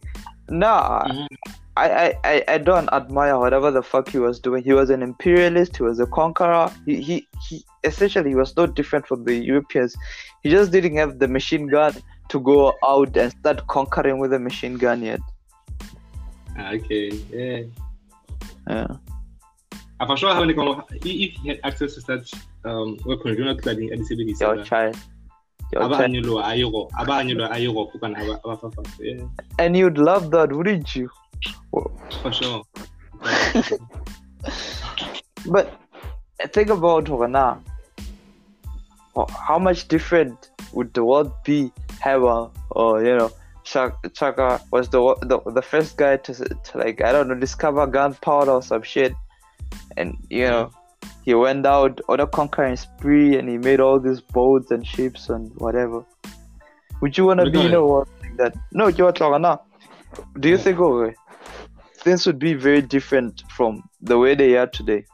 [0.48, 1.52] Nah, mm-hmm.
[1.76, 4.64] I, I, I don't admire whatever the fuck he was doing.
[4.64, 5.76] He was an imperialist.
[5.76, 6.72] He was a conqueror.
[6.86, 9.94] He, he, he essentially he was no different from the Europeans.
[10.42, 11.94] He just didn't have the machine gun
[12.30, 15.20] to go out and start conquering with a machine gun yet.
[16.58, 17.62] Okay, yeah.
[18.68, 18.86] Yeah.
[19.98, 22.32] I'm sure how if he had access to such
[22.64, 24.38] um weapons, you're not cladding at the CBD.
[24.40, 24.96] Your child.
[29.58, 31.10] And you'd love that, wouldn't you?
[32.22, 32.62] For sure.
[35.46, 35.80] but
[36.52, 37.62] think about now.
[39.30, 43.32] How much different would the world be have a, or you know,
[43.66, 48.52] Chaka was the, the the first guy to, to like I don't know discover gunpowder
[48.52, 49.12] or some shit,
[49.96, 50.70] and you know
[51.24, 55.28] he went out on a conquering spree and he made all these boats and ships
[55.28, 56.04] and whatever.
[57.02, 58.54] Would you wanna be in a world like that?
[58.72, 59.62] No, you're talking now.
[60.40, 61.16] Do you think oh, okay,
[61.98, 65.04] things would be very different from the way they are today?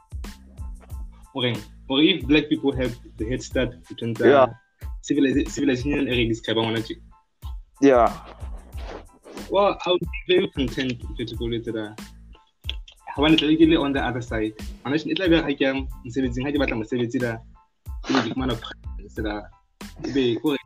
[1.35, 1.59] Okay.
[1.89, 4.47] Or if black people have the head start between the yeah.
[5.01, 6.57] civilization describe
[7.83, 8.15] yeah.
[9.49, 11.95] Well, I would be very content to go to the
[13.15, 14.53] Hawane tla on the other side.
[14.85, 17.37] Honestly, it like I can mosebetsing ha ke batla mosebetsi da
[18.05, 18.55] ke di fumana
[19.15, 19.45] sela
[20.13, 20.57] be ko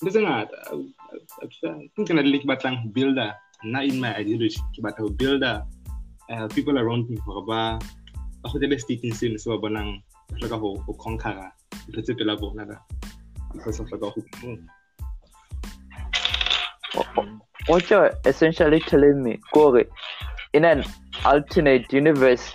[0.00, 0.56] ntse ngata
[1.92, 3.36] ke kana le ke batlang builder
[3.68, 5.56] nna in my ideology ke batla ho builder
[6.32, 7.60] uh, people around me gore ba
[8.40, 10.00] ba go tele state seno se ba bonang
[10.32, 11.52] ba hloka go conquera
[11.88, 12.76] ntho tse pela bona da
[13.52, 14.08] because of like go
[17.70, 19.86] What you're essentially telling me, Corey,
[20.52, 20.82] in an
[21.24, 22.52] alternate universe,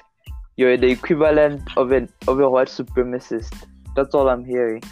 [0.57, 3.53] you're the equivalent of an of a white supremacist.
[3.95, 4.83] That's all I'm hearing.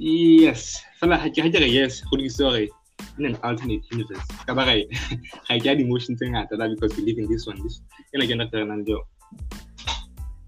[0.00, 2.66] yes fela ha ke ha re yes go di gore
[3.18, 4.74] in an alternate universe ka ba ga
[5.48, 7.78] ga ke a di-emotion tse ngata because we live in this one this
[8.14, 9.00] ena ke nateranang jo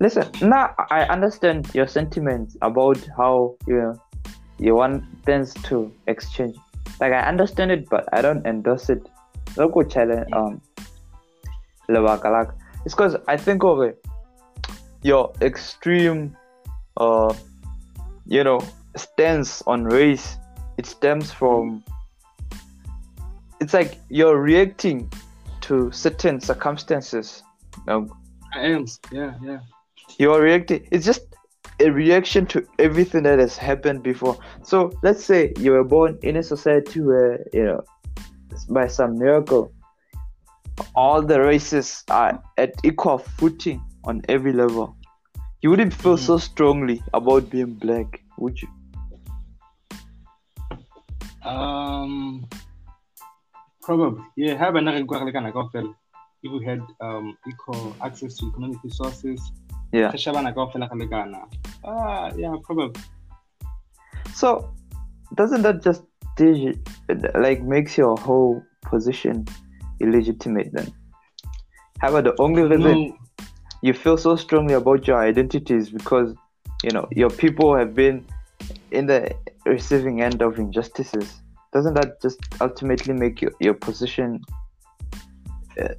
[0.03, 3.93] Listen, now I understand your sentiments about how you know,
[4.59, 6.59] you want things to exchange.
[7.03, 9.03] Like I understand it, but I don't endorse it.
[9.57, 10.63] Local challenge, um,
[11.91, 12.45] lebaka la
[12.85, 13.99] it's because I think of it,
[15.03, 16.37] your extreme,
[16.97, 17.35] uh,
[18.25, 18.61] you know,
[18.97, 20.37] stance on race.
[20.79, 21.83] It stems from.
[23.61, 25.11] It's like you're reacting
[25.63, 27.43] to certain circumstances.
[27.89, 28.17] Know,
[28.55, 29.59] I am yeah yeah
[30.19, 31.32] you're reacting it's just
[31.83, 34.37] a reaction to everything that has happened before.
[34.63, 37.81] So let's say you were born in a society where you know
[38.69, 39.73] by some miracle
[40.95, 44.97] all the races are at equal footing on every level.
[45.61, 48.69] You wouldn't feel so strongly about being black would you?
[51.49, 52.47] Um,
[53.83, 54.25] probably.
[54.37, 55.05] Yeah, have another
[56.45, 59.41] If we had um, equal access to economic resources,
[59.93, 61.47] yeah re shebana kaofela ka lekana.
[61.85, 63.01] Ah, yeah, probably.
[64.35, 64.73] so
[65.35, 66.03] doesn't that just
[66.37, 66.79] digi-
[67.35, 69.47] like makes your whole position
[70.01, 70.93] illegitimate then
[72.01, 73.17] how about the only reason No,
[73.83, 76.35] you feel so strongly about your identities because
[76.83, 78.25] you know your people have been
[78.91, 79.35] in the
[79.67, 81.41] receiving end of injustices
[81.73, 84.41] doesn't that just ultimately make your, your position
[85.81, 85.95] uh,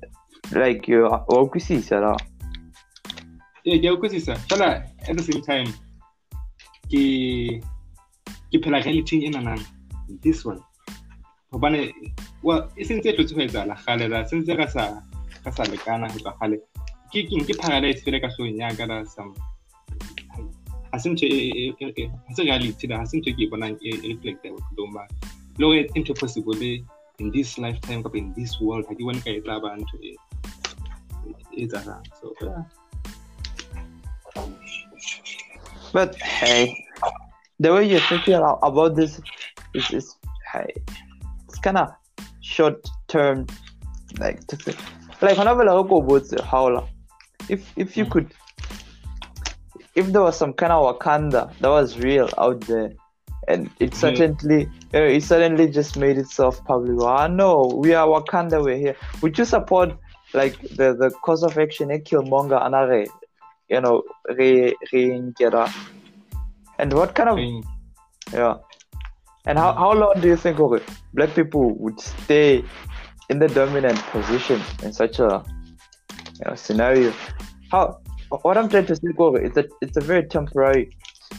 [0.52, 2.18] like your okwisisa
[3.66, 4.36] la yeah, ke a utlwisisa.
[4.50, 5.70] Fela at the same time,
[6.92, 7.04] ke
[8.52, 9.64] ke phela reality ena nang
[10.22, 10.60] this one.
[11.52, 11.94] Hobane
[12.42, 15.02] well, e sentse e tlotse ho etsahala kgale la sentse ka sa
[15.44, 16.60] ka sa lekana ho tloha kgale.
[17.12, 19.34] Ke ke ke paradise fela ka hloohong ya ka da some
[20.94, 21.26] ha se ntho
[22.28, 25.04] ha se reality da ha se ntho ke bonang e e reflecta bophelong ba
[25.58, 26.64] le hore ke ntho possible
[27.22, 29.98] in this lifetime kapa in this world ha ke bone ka e tla ba ntho
[30.10, 30.14] e
[31.58, 32.83] e etsahalang so yeah.
[35.94, 36.86] But hey
[37.60, 39.22] the way you're thinking about this
[39.74, 40.16] is, is
[40.52, 40.74] hey,
[41.48, 41.90] it's kind of
[42.42, 43.48] short term
[44.20, 44.74] like to say
[45.22, 46.84] like whenever I go about the howler
[47.50, 48.12] if if you Mm.
[48.12, 48.34] could
[49.96, 52.92] if there was some kind of wakanda that was real out there
[53.48, 54.62] and it certainly
[54.94, 58.96] you know, it suddenly just made itself public oh no we are wakanda we're here.
[59.22, 59.96] Would you support
[60.34, 63.08] like the the cause of action killmonger anare
[63.70, 64.04] you know
[64.38, 65.72] re re nkera
[66.80, 67.64] and what kind of Thing.
[68.34, 68.56] yeah.
[69.46, 72.64] And how, how long do you think okay, black people would stay
[73.30, 75.44] in the dominant position in such a
[76.40, 77.14] you know, scenario?
[77.72, 78.00] How
[78.42, 80.96] what I'm trying to say, Gogo, is that it's a very temporary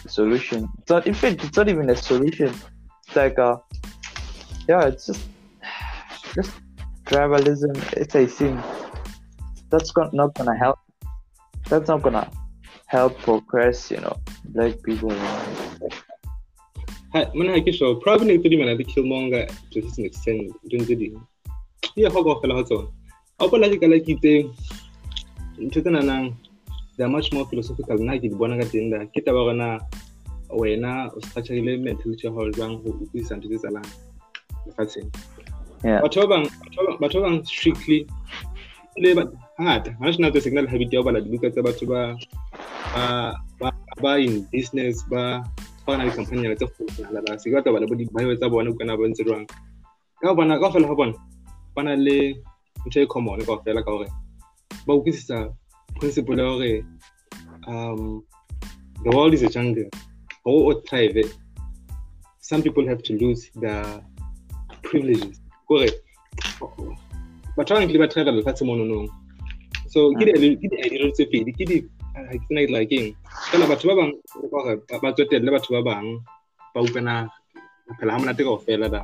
[0.06, 0.68] solution.
[0.78, 2.52] It's not in fact it's not even a solution.
[3.06, 3.60] It's like a
[4.68, 5.26] yeah, it's just
[6.34, 6.52] just
[7.06, 8.62] tribalism, it's a thing.
[9.70, 10.78] That's not gonna help
[11.68, 12.30] that's not gonna
[12.86, 14.16] help progress, you know,
[14.54, 15.14] black people.
[17.14, 20.78] Ha, mona ha ke sure probably tse di mana le killmonger to certain extent ntho
[20.84, 21.14] tse ding
[21.96, 22.88] di go go fela ga tsona
[23.38, 24.32] a bola ke kala ke itse
[25.66, 25.90] ntho tse
[26.96, 29.68] they are much more philosophical nna ke di bona ka teng da ke taba gona
[30.62, 33.88] wena o structurile mentality ya gore jwang go utlwisisa ntho tse tsalang
[34.66, 35.10] lefatsheng
[35.84, 36.00] Yeah.
[36.00, 36.48] batho ba
[37.24, 38.08] bang strictly
[38.96, 39.10] le
[39.58, 42.16] ba- hangata ha se na tse signal habit ya ho bala dibuka tsa batho ba
[42.94, 43.70] ba ba
[44.02, 45.42] ba in business ba
[45.86, 49.08] ba na company tse kgolo la se ka bala bo di-bio tsa bona kana ba
[49.08, 49.46] ntse jwang.
[50.20, 51.14] Ka bona ka fela bona
[51.74, 52.34] ba na le
[52.86, 54.08] ntho e common ka fela ka hore
[54.86, 55.54] ba utlwisisa
[56.00, 56.84] principle ya hore
[57.66, 58.22] um
[59.04, 59.88] the world is a jungle.
[60.44, 61.30] Hore o thrive
[62.40, 64.02] some people have to lose their
[64.82, 65.40] privileges.
[65.68, 65.90] Kore
[67.56, 69.23] batho ba bang kile ba travel lefatshe mononong
[69.94, 71.76] so ke di- ke di-idea tse pedi ke di
[72.14, 73.08] ha ke tsena ke tla keng
[73.50, 74.12] fela batho ba bang
[74.52, 76.06] ka hore ba- tswetelle batho ba bang
[76.74, 76.88] ba ba
[77.98, 79.00] phela ha monate kao fela da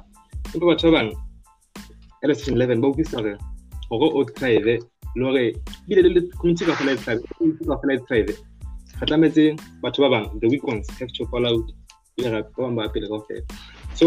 [0.55, 1.11] empa batho ba bang
[2.22, 3.34] ya le section eleven ba utlwisisa hore
[3.91, 4.74] hore o thrive
[5.18, 5.45] le hore
[5.88, 8.32] bile le community ka fela e thrive community ka fela thrive
[9.01, 9.45] re tlametse
[9.84, 11.66] batho ba bang the weak ones have to fall out
[12.18, 13.43] ebile ba bang ba kao fela
[13.99, 14.07] so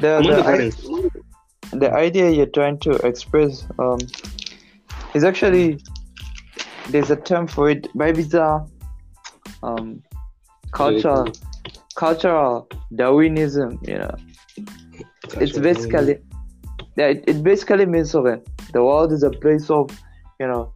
[0.00, 0.36] The, the,
[1.70, 3.98] the the idea you're trying to express um,
[5.14, 5.78] is actually
[6.90, 8.64] there's a term for it maybe it's a
[9.62, 10.02] um,
[10.72, 11.30] cultural
[11.94, 13.78] cultural Darwinism.
[13.82, 14.14] You know,
[15.40, 16.18] it's basically
[16.96, 18.42] yeah, it, it basically means okay,
[18.72, 19.90] the world is a place of
[20.40, 20.72] you know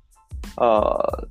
[0.59, 1.23] uh,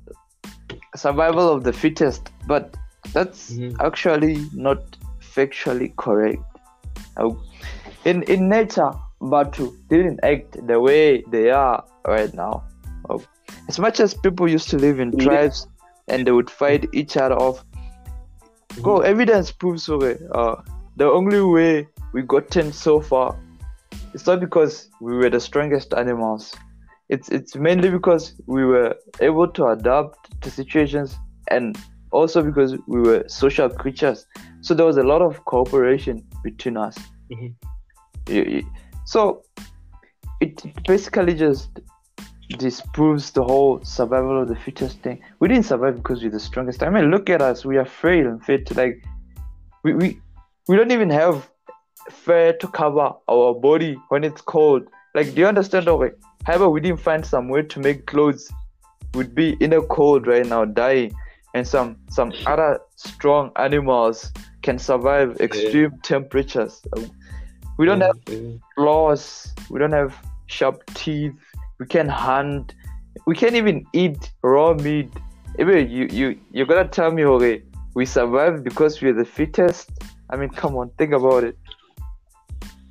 [0.94, 2.76] survival of the fittest, but
[3.12, 3.76] that's Mhm.
[3.80, 4.80] actually not
[5.20, 6.42] factually correct.
[7.16, 7.30] Uh,
[8.04, 8.90] in in nature,
[9.20, 12.64] Batu didn't act the way they are right now.
[13.68, 15.24] As much as people used to live in Yeah.
[15.24, 15.66] tribes
[16.08, 17.64] and they would fight each other off,
[18.82, 20.56] go evidence proves okay, uh,
[20.96, 23.36] the only way we gotten so far
[24.14, 26.54] it's not because we were the strongest animals
[27.08, 31.16] it's it's mainly because we were able to adapt to situations
[31.50, 31.76] and
[32.12, 34.26] also because we were social creatures
[34.60, 36.96] so there was a lot of cooperation between us
[37.32, 37.54] Mhm.
[38.28, 38.66] You-
[39.04, 39.42] so
[40.40, 41.80] it basically just
[42.48, 46.82] disproves the whole survival of the fittest thing we didn't survive because we're the strongest
[46.82, 49.02] i mean look at us we are frail and fit like
[49.82, 50.20] we, we
[50.68, 51.48] we don't even have
[52.10, 54.82] fur to cover our body when it's cold.
[55.14, 55.88] Like, do you understand?
[55.88, 58.50] Okay, however, we didn't find some way to make clothes.
[59.14, 61.14] We'd be in a cold right now, dying,
[61.54, 64.32] and some some other strong animals
[64.62, 66.82] can survive extreme temperatures.
[67.78, 68.58] We don't have Yeah.
[68.74, 69.54] claws.
[69.70, 70.14] We don't have
[70.46, 71.34] sharp teeth.
[71.78, 72.74] We can hunt.
[73.26, 75.10] We can't even eat raw meat.
[75.58, 77.62] Even you you you're gonna tell me, okay,
[77.94, 79.90] we survived because we're the fittest.
[80.30, 81.56] I mean, come on, think about it.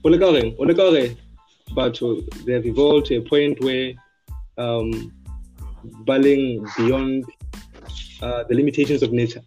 [0.05, 1.05] o leka gore o leka gore
[1.75, 2.07] batho
[2.45, 3.93] they have evolved to a point where
[4.63, 4.89] um
[6.05, 6.43] ba leng
[6.77, 7.25] beyond
[8.21, 9.41] uh, the limitations of nature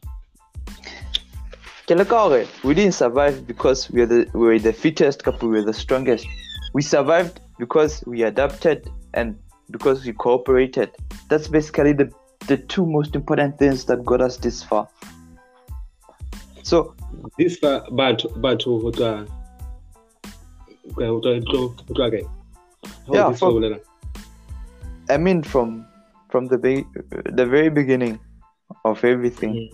[2.65, 6.27] we didn't survive because we're the we're the fittest couple, we're the strongest.
[6.75, 9.37] We survived because we adapted and
[9.71, 10.91] because we cooperated.
[11.29, 12.11] That's basically the
[12.47, 14.89] the two most important things that got us this far.
[16.63, 16.95] So
[17.39, 19.25] this far batho batho uh, uh,
[21.03, 22.23] uh, ho tswa ho tswa ho tswa ho tswa kae
[23.07, 23.81] How Yeah, this for- far bolela?
[25.11, 25.87] I mean, from
[26.31, 26.85] from the be-
[27.41, 28.19] the very beginning
[28.85, 29.69] of everything, mm.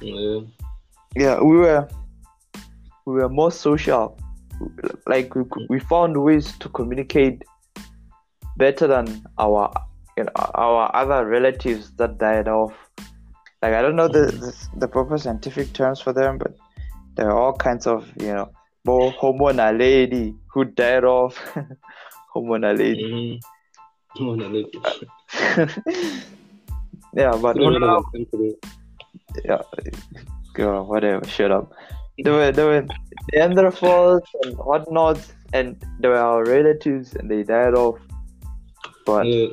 [0.00, 0.40] Yeah.
[1.16, 1.88] yeah, we were
[3.06, 4.18] we were more social.
[5.06, 7.44] Like we we found ways to communicate
[8.56, 9.72] better than our
[10.16, 12.72] you know, our other relatives that died off.
[13.62, 16.54] Like I don't know the, the the proper scientific terms for them, but
[17.16, 18.50] there are all kinds of you know
[18.84, 21.36] more homo naledi who died off.
[22.32, 23.02] homo naledi.
[23.12, 23.40] Mhm.
[24.20, 24.62] Oh, no, no.
[27.16, 28.04] yeah, but No, no, who no, knows?
[28.14, 28.54] no, no.
[29.44, 29.62] yeah,
[30.52, 31.72] girl, whatever, shut up.
[32.18, 32.86] There were there were
[33.32, 35.18] Neanderthals and whatnot,
[35.52, 37.98] and there were our relatives, and they died off.
[39.06, 39.48] But Yeah.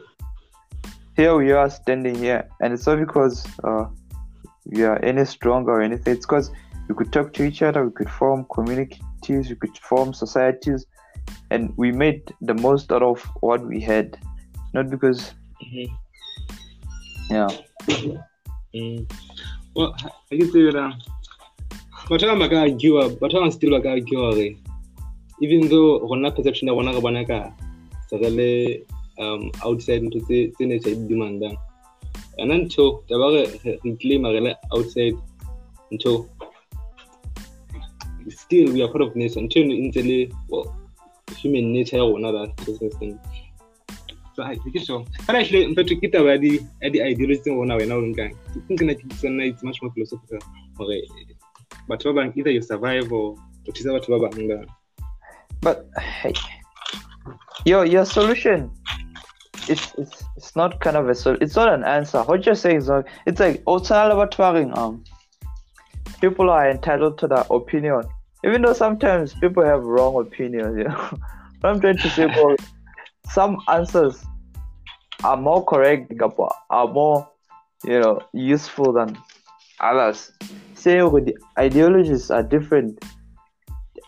[1.18, 3.86] here we are standing here, and it's not because uh,
[4.66, 6.14] we are any stronger or anything.
[6.14, 6.52] It's because
[6.88, 10.86] we could talk to each other, we could form communities, we could form societies,
[11.50, 14.18] and we made the most out of what we had.
[14.74, 15.34] Not because,
[15.64, 15.90] Mhm.
[17.30, 17.48] yeah,
[18.74, 19.04] Mm.
[19.76, 20.96] Well, ha ke tsebe na
[22.10, 24.48] batho ba bang ba ka argue batho ba bang still ba ka argue gore
[25.42, 27.40] even though rona perception ya rona re bona ka
[28.08, 28.48] se re le
[29.18, 31.58] um outside ntho tse tse nature e di demandang
[32.38, 35.18] yona ntho taba re re re le outside
[35.92, 36.30] ntho
[38.30, 39.42] still we are part of nature.
[39.42, 40.30] Ntho eno e ntse le
[41.42, 43.20] human nature ya rona that to some extent
[44.36, 45.06] so ai ke so.
[45.26, 48.02] Kana actually in fact ke taba ya di ya di ideology tse rona wena o
[48.02, 48.34] nkang
[48.78, 50.40] ke tsena it's much more philosophical
[50.78, 51.02] gore
[51.88, 53.36] batho ba bang either you survive or
[53.68, 54.66] o thusa batho ba bang.
[55.62, 56.34] But hey,
[57.66, 58.72] your your solution
[59.68, 62.24] it's it's it's not kind of a sol- it's not an answer.
[62.24, 65.04] What you're saying is not it's like um
[66.20, 68.04] people are entitled to their opinion.
[68.44, 71.20] Even though sometimes people have wrong opinions you know.
[71.62, 72.56] What i'm trying to say bro,
[73.30, 74.26] some answers
[75.24, 76.12] are more correct
[76.72, 77.30] are more
[77.84, 79.18] you know useful than
[79.80, 80.32] others.
[80.74, 83.04] Say the ideologies are different.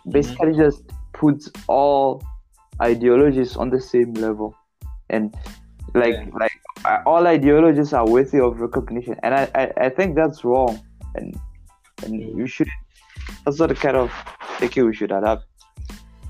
[0.09, 0.81] Basically just
[1.13, 2.23] puts all
[2.81, 4.55] ideologies on the same level
[5.09, 5.33] and
[5.93, 6.39] like Yeah.
[6.39, 6.51] like
[7.05, 10.79] all ideologies are worthy of recognition and I, I i think that's wrong
[11.15, 11.35] and
[12.03, 12.37] and Mm.
[12.37, 12.67] you should
[13.45, 14.11] that's not the kind of
[14.59, 15.45] thinking we should adapt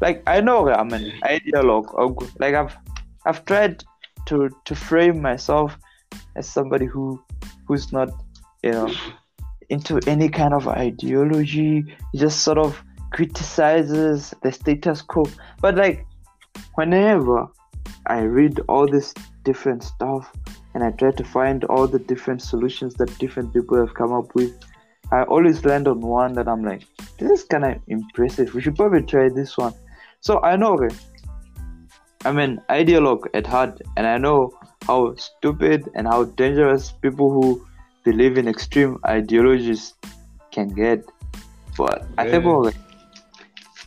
[0.02, 1.88] like i know i'm an ideologue
[2.40, 2.76] like i've
[3.26, 3.84] i've tried
[4.28, 5.78] to to frame myself
[6.36, 7.22] as somebody who
[7.68, 8.10] who's not
[8.64, 8.92] you know
[9.70, 15.24] into any kind of ideology he just sort of criticizes the status quo
[15.62, 16.06] but like
[16.76, 17.48] whenever
[18.08, 19.14] I read all this
[19.44, 20.32] different stuff
[20.74, 24.34] and I try to find all the different solutions that different people have come up
[24.36, 24.52] with.
[25.12, 26.84] I always land on one that I'm like,
[27.18, 28.54] this is kind of impressive.
[28.54, 29.74] We should probably try this one.
[30.22, 30.96] So I know, okay,
[32.26, 34.52] I'm an ideologue at heart, and I know
[34.88, 37.68] how stupid and how dangerous people who
[38.04, 39.94] believe in extreme ideologies
[40.52, 41.04] can get.
[41.78, 42.50] But I think, Yeah.
[42.50, 42.68] well,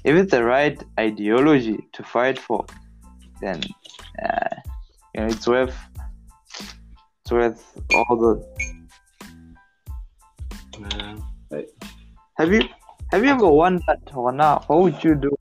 [0.05, 2.67] if it's the right ideology to fight for,
[3.41, 3.61] then
[4.25, 4.57] uh,
[5.15, 5.77] you know it's worth
[7.21, 8.33] it's worth all the.
[11.53, 11.63] Uh,
[12.39, 12.63] Have you
[13.11, 14.01] have you ever wondered,
[14.35, 15.35] now, what would you do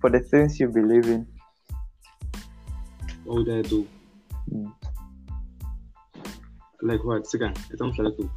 [0.00, 1.26] for the things you believe in?
[3.24, 3.86] what would I do?
[4.52, 4.72] Mm.
[6.82, 7.24] Like what?
[7.24, 8.30] Sikan, it's on flat too.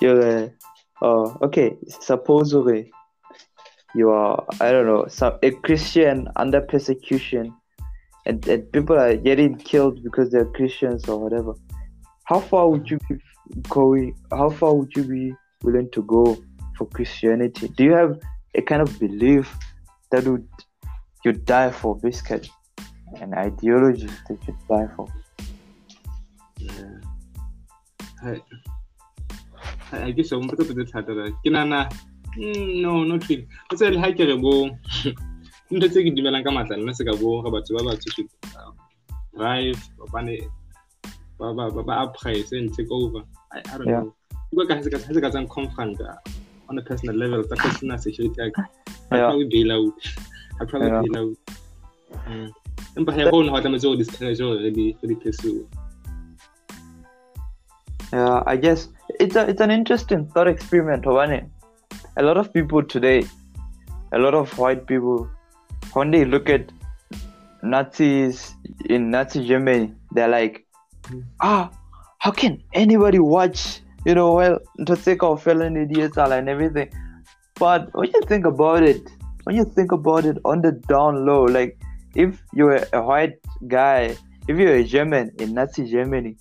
[0.00, 0.52] you're a,
[1.02, 2.92] oh okay supposedly
[3.94, 7.52] you are i don't know some a christian under persecution
[8.26, 11.54] and, and people are getting killed because they're christians or whatever.
[12.24, 13.16] How far would you be
[13.68, 16.36] going how far would you be willing to go
[16.76, 17.68] for christianity?
[17.68, 18.18] Do you have
[18.54, 19.56] a kind of belief
[20.10, 20.48] that would
[21.24, 22.50] you die for basically?
[23.16, 25.08] An ideology that you die for?
[26.56, 27.00] Yeah.
[28.22, 28.40] I
[29.92, 30.74] I guess I'm better to
[32.36, 33.48] mm, no not really.
[33.72, 34.70] O tse le ha ke re bo
[35.70, 38.72] ntho tse ke dumelang ka matla nna se ka bo re batho ba uh,
[39.36, 40.36] drive ba bane
[41.38, 43.22] ba ba ba ba uprise and take over.
[43.52, 44.02] I, I don't Yeah.
[44.02, 44.66] know.
[44.68, 46.16] Ka se ka se ka tsang confront uh,
[46.68, 48.50] on a personal level tsa personal security I
[49.12, 49.26] Yeah.
[49.28, 49.94] probably bail out.
[50.60, 51.02] I probably Yeah.
[51.02, 51.36] bail out.
[52.28, 52.48] Mm.
[52.98, 55.66] Empa ha go no ha tlametse go discourage gore re di re di pursue.
[58.12, 58.88] Yeah, I guess
[59.20, 61.48] it's a it's an interesting thought experiment, Hobane.
[62.16, 63.18] A lot of people today,
[64.12, 65.28] a lot of white people,
[65.94, 66.72] when they look at
[67.62, 68.54] Nazis
[68.88, 70.66] in Nazi Germany, they're like,
[71.40, 71.70] ah,
[72.18, 76.90] how can anybody watch, you know, well, to take off felon idiots and everything.
[77.58, 79.02] But when you think about it,
[79.44, 81.78] when you think about it on the down low, like
[82.14, 83.38] if you're a white
[83.68, 84.16] guy,
[84.48, 86.36] if you're a German in Nazi Germany,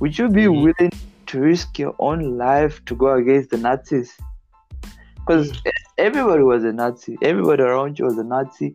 [0.00, 0.62] would you be Mhm.
[0.62, 0.92] willing
[1.26, 4.16] to risk your own life to go against the Nazis?
[5.26, 5.52] Because
[5.98, 8.74] everybody was a Nazi, everybody around you was a Nazi,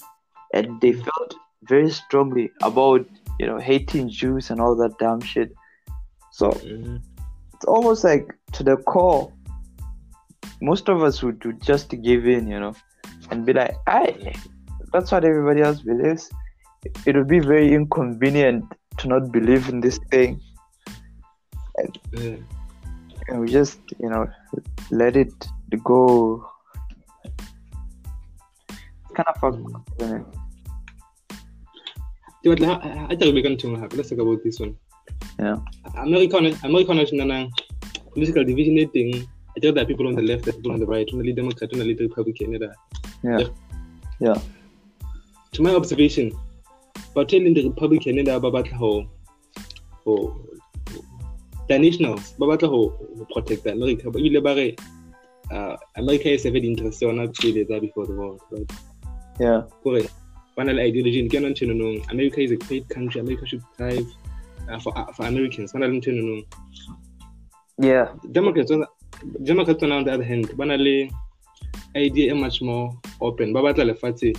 [0.53, 3.05] and they felt very strongly about
[3.39, 5.51] you know hating Jews and all that damn shit.
[6.31, 7.01] So Mm.
[7.53, 9.33] it's almost like to the core,
[10.61, 12.73] most of us would, would just give in, you know,
[13.31, 14.33] and be like, I
[14.93, 16.29] that's what everybody else believes.
[17.05, 18.63] It would be very inconvenient
[18.99, 20.39] to not believe in this thing.
[22.13, 22.37] Yeah.
[23.27, 24.27] and we just you know
[24.89, 26.45] let it go
[29.03, 29.59] it's kind of fucked
[29.99, 30.25] isn't it?
[32.41, 34.75] Ke batla ha- ha- ha ke re beka ntho engwe let's talk about this one.
[35.39, 35.57] Yeah.
[36.05, 37.51] America America hona tjena
[38.13, 41.09] political division teng I tell that people on the left that people on the right
[41.13, 42.69] only Democrat only Republican da
[43.23, 43.39] yeah.
[43.39, 43.47] Yeah.
[44.19, 44.39] yeah.
[45.53, 46.31] To my observation
[47.15, 48.91] batho e leng di-republican e da ba batla ho
[50.05, 50.13] ho
[51.69, 52.79] the nationals ba batla ho
[53.17, 54.75] ho protect America ile ba re
[55.51, 58.71] uh, America e serve di-interest tsa yona pele tsa before the war right
[59.39, 59.63] yeah.
[60.57, 63.21] Na le ideology ntho enonong America is a great country.
[63.21, 64.07] America should thrive
[64.69, 65.71] uh, for, uh, for Americans.
[65.73, 66.43] Ba na le ntho enonong
[67.77, 68.09] yeah.
[68.31, 68.83] Democrats on
[69.43, 71.11] Democrats on the other hand le
[71.95, 72.89] idea much more
[73.21, 73.53] open.
[73.53, 74.35] Ba batla lefatshe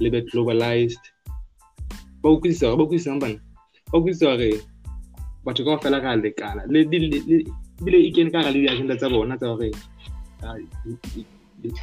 [0.00, 1.04] le be globalized.
[2.22, 3.38] Ba utlwisisa ba utlwisisa bana
[3.92, 4.60] ba utlwisisa gore
[5.44, 6.64] batho ka fela ga lekana.
[6.66, 7.44] Le di- le- le-
[7.80, 9.70] ebile e kene ka gare le di-agenda tsa bona tsa gore
[10.44, 10.56] ah,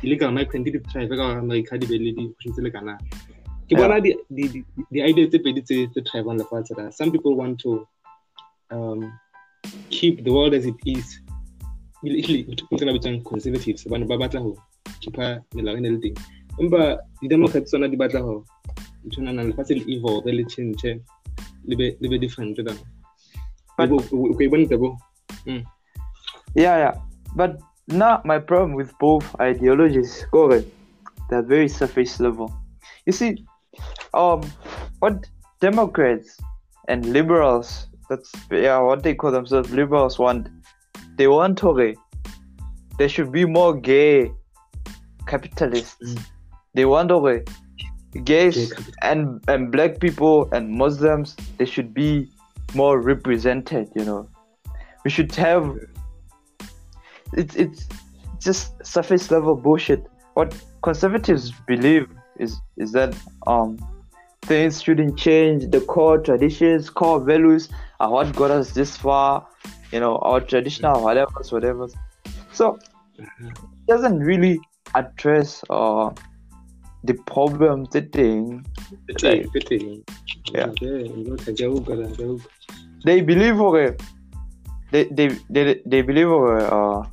[0.04, 3.00] illegal migrant di thrive ka gore america di be le di-option tse lekanang
[3.70, 7.56] ke bona di- di- di- di-idea tse pedi tse tse lefatshe la some people want
[7.66, 7.72] to
[8.76, 9.00] um,
[9.90, 11.08] keep the world as it is
[12.02, 12.42] ebile ehlile
[12.72, 14.52] ntho na bitsang conservatives hobane ba batla ho
[15.02, 16.18] keepa melao e ne le teng
[16.62, 16.82] empa
[17.22, 18.36] di-democrat tsona di batla ho
[19.08, 20.92] ntho nana lefatshe le evolve le change
[21.70, 22.78] le be le be different than
[23.78, 24.88] But- o ka e bona tabo
[26.64, 26.96] yeah yeah
[27.40, 27.52] but
[27.92, 30.62] now my problem with both ideologies go
[31.30, 32.54] they're very surface level.
[33.06, 33.46] You see
[34.14, 34.42] um
[35.00, 35.26] what
[35.62, 36.38] democrats
[36.88, 40.48] and liberals that's yeah what they call themselves liberals want
[41.16, 41.96] they want okay
[42.98, 44.32] there should be more gay
[45.28, 46.16] capitalists.
[46.16, 46.26] Mm.
[46.74, 47.44] they want okay
[48.24, 52.28] gays Gay and and black people and muslims they should be
[52.74, 54.30] more represented you know.
[55.06, 55.78] We should have
[57.34, 57.88] it's it's
[58.40, 62.08] just surface level bullshit what conservatives believe
[62.38, 63.16] is is that
[63.48, 63.78] um
[64.50, 65.70] things shouldn't change.
[65.72, 67.70] The core traditions, core values
[68.00, 69.48] are what got us this far.
[69.92, 71.88] You know, our traditional whatever, whatever.
[72.54, 72.80] So
[73.18, 74.60] it doesn't really
[74.96, 76.10] address uh
[77.04, 78.66] the problem the thing.
[79.08, 80.04] Fitting, fitting.
[80.54, 80.68] Yeah.
[80.68, 82.48] Okay, okay, jauka la, jauka.
[83.06, 83.96] They believe okay,
[84.92, 87.04] they they they, they believe okay, uh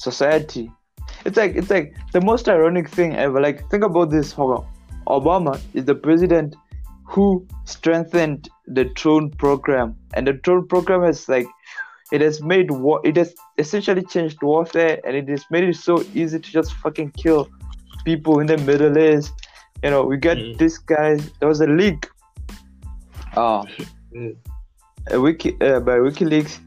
[0.00, 0.70] society.
[1.24, 3.40] It's like it's like the most ironic thing ever.
[3.40, 4.34] Like think about this.
[4.34, 6.56] Obama is the president
[7.04, 11.46] who strengthened the drone program, and the drone program has like
[12.12, 13.00] it has made war.
[13.04, 17.10] It has essentially changed warfare, and it has made it so easy to just fucking
[17.12, 17.48] kill
[18.04, 19.32] people in the Middle East.
[19.82, 20.58] You know, we got Mm.
[20.58, 21.16] this guy.
[21.38, 22.08] There was a leak,
[23.36, 23.64] uh,
[24.14, 24.36] Mm.
[25.10, 26.58] a wiki uh, by WikiLeaks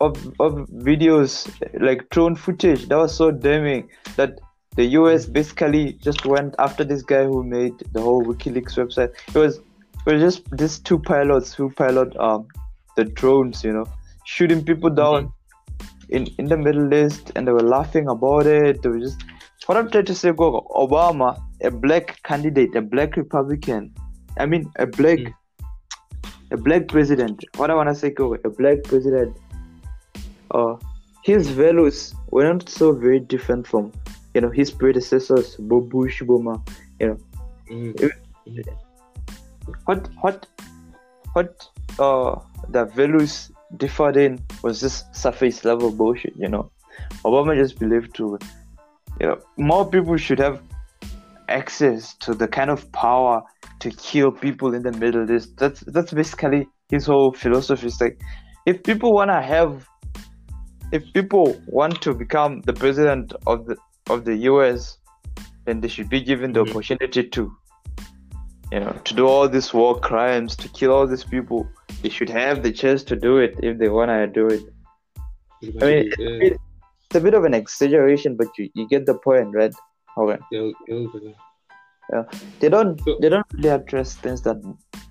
[0.00, 0.54] of of
[0.90, 1.48] videos
[1.80, 4.40] like drone footage that was so damning that
[4.76, 9.12] the US basically just went after this guy who made the whole WikiLeaks website.
[9.28, 9.58] It was
[10.06, 12.46] it was just these two pilots who pilot um
[12.96, 13.86] the drones, you know,
[14.24, 15.32] shooting people down
[16.08, 18.82] in in the Middle East, and they were laughing about it.
[18.82, 19.22] They were just
[19.66, 23.94] what I'm trying to say, go Obama, a black candidate, a black Republican.
[24.38, 25.34] I mean, a black Mm.
[26.50, 27.44] a black president.
[27.56, 29.36] What I wanna say, go a black president.
[30.54, 30.76] Uh,
[31.22, 33.92] his values were not so very different from
[34.34, 36.62] you know his predecessors, Bob Bush, Obama.
[37.70, 38.12] Mm.
[39.86, 40.46] What what
[41.32, 42.36] what uh
[42.68, 46.34] the values differed in was just surface level bullshit.
[46.36, 46.70] You know,
[47.24, 48.38] Obama just believed to
[49.20, 50.60] you know more people should have
[51.48, 53.42] access to the kind of power
[53.80, 55.56] to kill people in the Middle East.
[55.56, 57.86] That's that's basically his whole philosophy.
[57.86, 58.20] It's like
[58.66, 59.86] if people wanna have
[60.92, 63.76] if people want to become the president of the
[64.10, 64.98] of the US,
[65.64, 66.70] then they should be given the Mhm.
[66.70, 67.42] opportunity to
[68.72, 71.66] you know to do all these war crimes, to kill all these people.
[72.02, 74.62] They should have the chance to do it if they wanna do it.
[75.80, 76.50] I mean, Yeah,
[77.06, 79.74] It's a bit of an exaggeration, but you, you get the point, right?
[80.18, 80.38] Okay.
[82.12, 82.24] La.
[82.60, 84.58] They don't So- they don't really address things that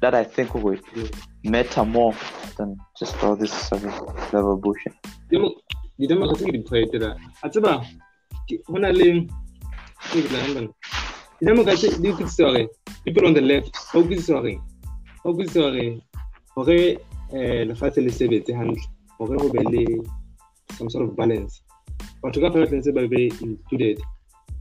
[0.02, 0.82] that I think would
[1.44, 2.14] matter more
[2.58, 3.98] than just all this surface
[4.34, 4.94] level bullshit.
[6.00, 7.74] Di-demo ka ke di poetela a tseba
[8.50, 9.08] ke- ho na le
[10.10, 10.70] ke ke tla reng bana?
[11.39, 12.64] di-democrats di utlwisisa hore
[13.06, 14.56] people on the left ba utlwisisa hore
[15.24, 15.86] ba utlwisisa hore
[16.56, 16.78] hore
[17.34, 18.82] um lefatshe le sebetse hantle.
[19.20, 19.84] Hore ho be le
[20.78, 21.62] some sort of balance.
[22.24, 24.02] Batho ka fela tlametse ba be included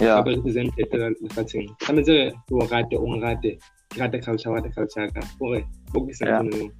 [0.00, 0.16] Yeah.
[0.18, 3.50] ba be represented ka lefatsheng tlametse re o rate o nrate
[3.90, 5.60] ke rate culture o rate culture ya ka hore
[5.92, 6.42] ba utlwisisa Yeah.
[6.42, 6.70] ntho eno.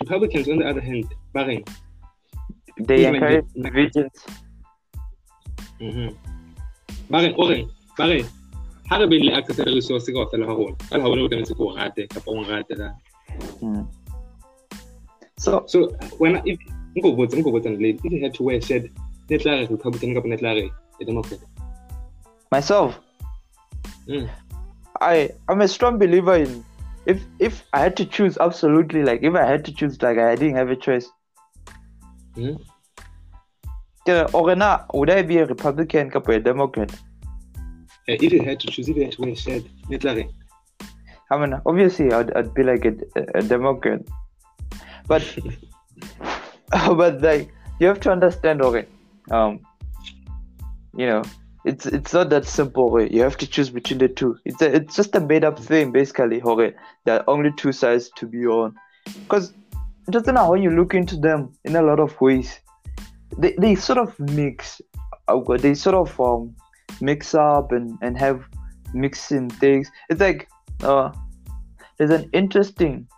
[0.00, 1.64] republicans on the other hand ba reng
[2.88, 4.16] They Even encourage the- divisions.
[5.80, 6.08] Mhm.
[7.10, 7.58] ba re o re
[7.98, 8.18] ba re
[8.90, 11.28] ha re be le access le resource ka ofela ha rona ka ha bona o
[11.32, 12.90] tlametse ko rate kapa o rate la
[13.60, 13.84] Mm.
[15.44, 15.78] So so
[16.20, 16.56] when if
[16.96, 18.84] nko botsa nko botsa le if you had to wear shed
[19.30, 20.64] ne tla re republican kapa ne tla re
[20.98, 21.40] the democrat
[22.50, 22.98] myself,
[24.08, 24.28] mm.
[25.00, 26.64] I I'm a strong believer in
[27.06, 30.34] if if I had to choose absolutely like if I had to choose like I
[30.34, 31.08] didn't have a choice.
[32.36, 32.60] Mm.
[34.06, 36.92] Yeah, or not, would I be a Republican or a Democrat?
[38.08, 40.28] Eh, if you had to choose if you had to wear shed ne tla re
[41.30, 42.94] I mean, obviously, I'd, I'd be like a,
[43.34, 44.00] a Democrat,
[45.08, 45.24] but
[47.00, 48.86] but like you have to understand, okay,
[49.32, 49.58] um,
[50.96, 51.22] you know,
[51.66, 53.02] it's it's not that simple.
[53.02, 54.38] You have to choose between the two.
[54.44, 56.40] It's a, it's just a made up thing, basically.
[56.40, 59.52] Okay, there are only two sides to be on, because
[60.10, 62.60] just now when you look into them in a lot of ways,
[63.36, 64.80] they they sort of mix,
[65.28, 66.54] uh, they sort of um
[67.00, 68.44] mix up and and have
[68.94, 69.90] mixing things.
[70.08, 70.48] It's like
[70.84, 71.10] uh,
[71.98, 73.08] there's an interesting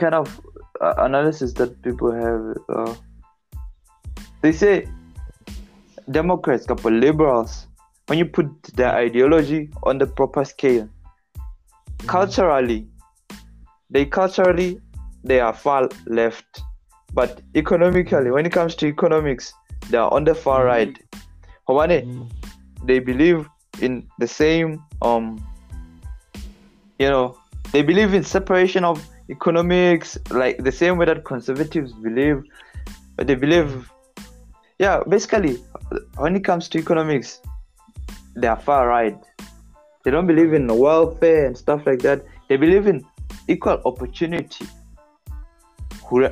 [0.00, 0.40] kind of
[0.80, 2.56] uh, analysis that people have.
[2.68, 2.94] Uh,
[4.40, 4.88] they say
[6.10, 7.66] Democrats, couple liberals,
[8.06, 10.88] when you put their ideology on the proper scale,
[12.06, 12.86] culturally,
[13.90, 14.80] they culturally
[15.24, 16.62] they are far left,
[17.12, 19.52] but economically, when it comes to economics,
[19.90, 20.98] they are on the far right.
[21.68, 22.30] Hawane, Mm.
[22.84, 23.46] they believe
[23.80, 25.38] in the same um
[26.98, 27.36] you know
[27.72, 32.42] they believe in separation of economics like the same way that conservatives believe
[33.16, 33.88] but they believe
[34.78, 35.58] yeah basically
[36.16, 37.40] when it comes to economics
[38.36, 39.18] they are far right.
[40.04, 42.24] They don't believe in welfare and stuff like that.
[42.48, 43.04] They believe in
[43.48, 44.66] equal opportunity.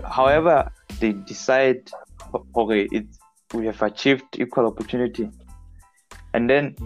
[0.04, 1.90] However they decide
[2.56, 3.18] okay it's
[3.54, 5.30] we have achieved equal opportunity.
[6.34, 6.76] And then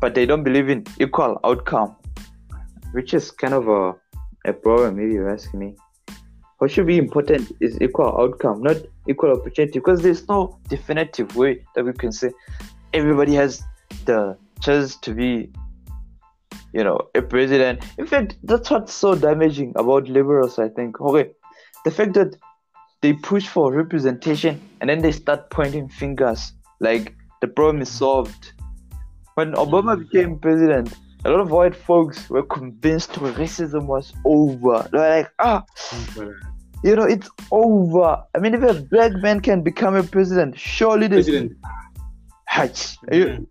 [0.00, 1.96] but they don't believe in equal outcome
[2.92, 3.94] which is kind of a,
[4.44, 5.74] a problem if you ask me.
[6.62, 8.76] What should be important is equal outcome, not
[9.08, 12.30] equal opportunity, because there's no definitive way that we can say
[12.92, 13.64] everybody has
[14.04, 15.50] the chance to be,
[16.72, 17.82] you know, a president.
[17.98, 21.00] In fact, that's what's so damaging about liberals, I think.
[21.00, 21.32] Okay,
[21.84, 22.36] the fact that
[23.00, 28.52] they push for representation and then they start pointing fingers like the problem is solved.
[29.34, 30.08] When Obama mm.
[30.08, 30.94] became president,
[31.24, 34.88] a lot of white folks were convinced racism was over.
[34.92, 36.51] They were like, ah, mm, uh,
[36.82, 38.24] you know, it's over.
[38.34, 41.56] I mean, if a black man can become a president, surely this President.
[42.46, 42.96] Hatch.
[43.10, 43.46] You,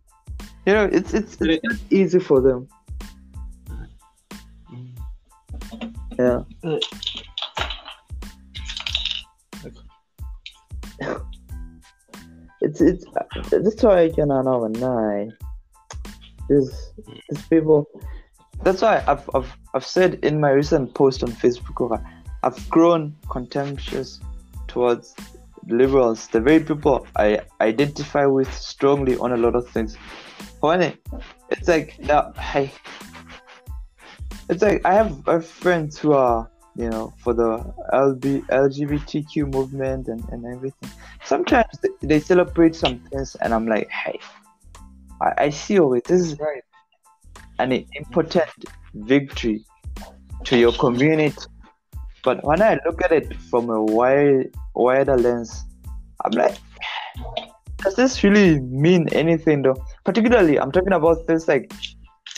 [0.66, 2.68] you know, it's it's it's not easy for them.
[6.20, 6.42] Yeah.
[12.62, 13.06] it's it's
[13.50, 15.32] that's why I cannot know nine.
[16.50, 16.94] These
[17.30, 17.88] these people.
[18.64, 21.98] That's why I've I've I've said in my recent post on Facebook, uh,
[22.44, 24.20] I've grown contemptuous
[24.68, 25.16] towards
[25.68, 29.98] liberals, the very people I identify with strongly on a lot of things.
[31.50, 32.72] It's like now, I,
[34.50, 37.60] it's like I have, I have friends who are you know for the
[37.94, 40.90] LB, LGBTQ movement and, and everything.
[41.24, 44.20] Sometimes they, they celebrate some things, and I'm like, hey,
[45.22, 45.94] I, I see all.
[46.08, 46.64] This is Right.
[47.60, 48.50] an important
[48.94, 49.64] victory
[50.46, 51.38] to your community.
[52.24, 55.66] But when I look at it from a wide, wider lens,
[56.24, 56.58] I'm like,
[57.78, 59.84] does this really mean anything though?
[60.06, 61.74] Particularly, I'm talking about things like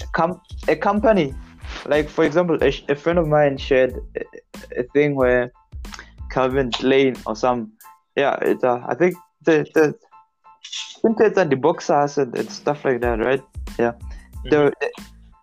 [0.02, 1.34] a, com- a company.
[1.86, 5.52] Like, for example, a, sh- a friend of mine shared a, a thing where
[6.32, 7.74] Calvin Klein or some,
[8.16, 9.96] yeah, it's, uh, I think the, the
[11.04, 13.44] Vintage and the boxers and, and stuff like that, right?
[13.78, 13.94] Yeah.
[14.50, 14.72] They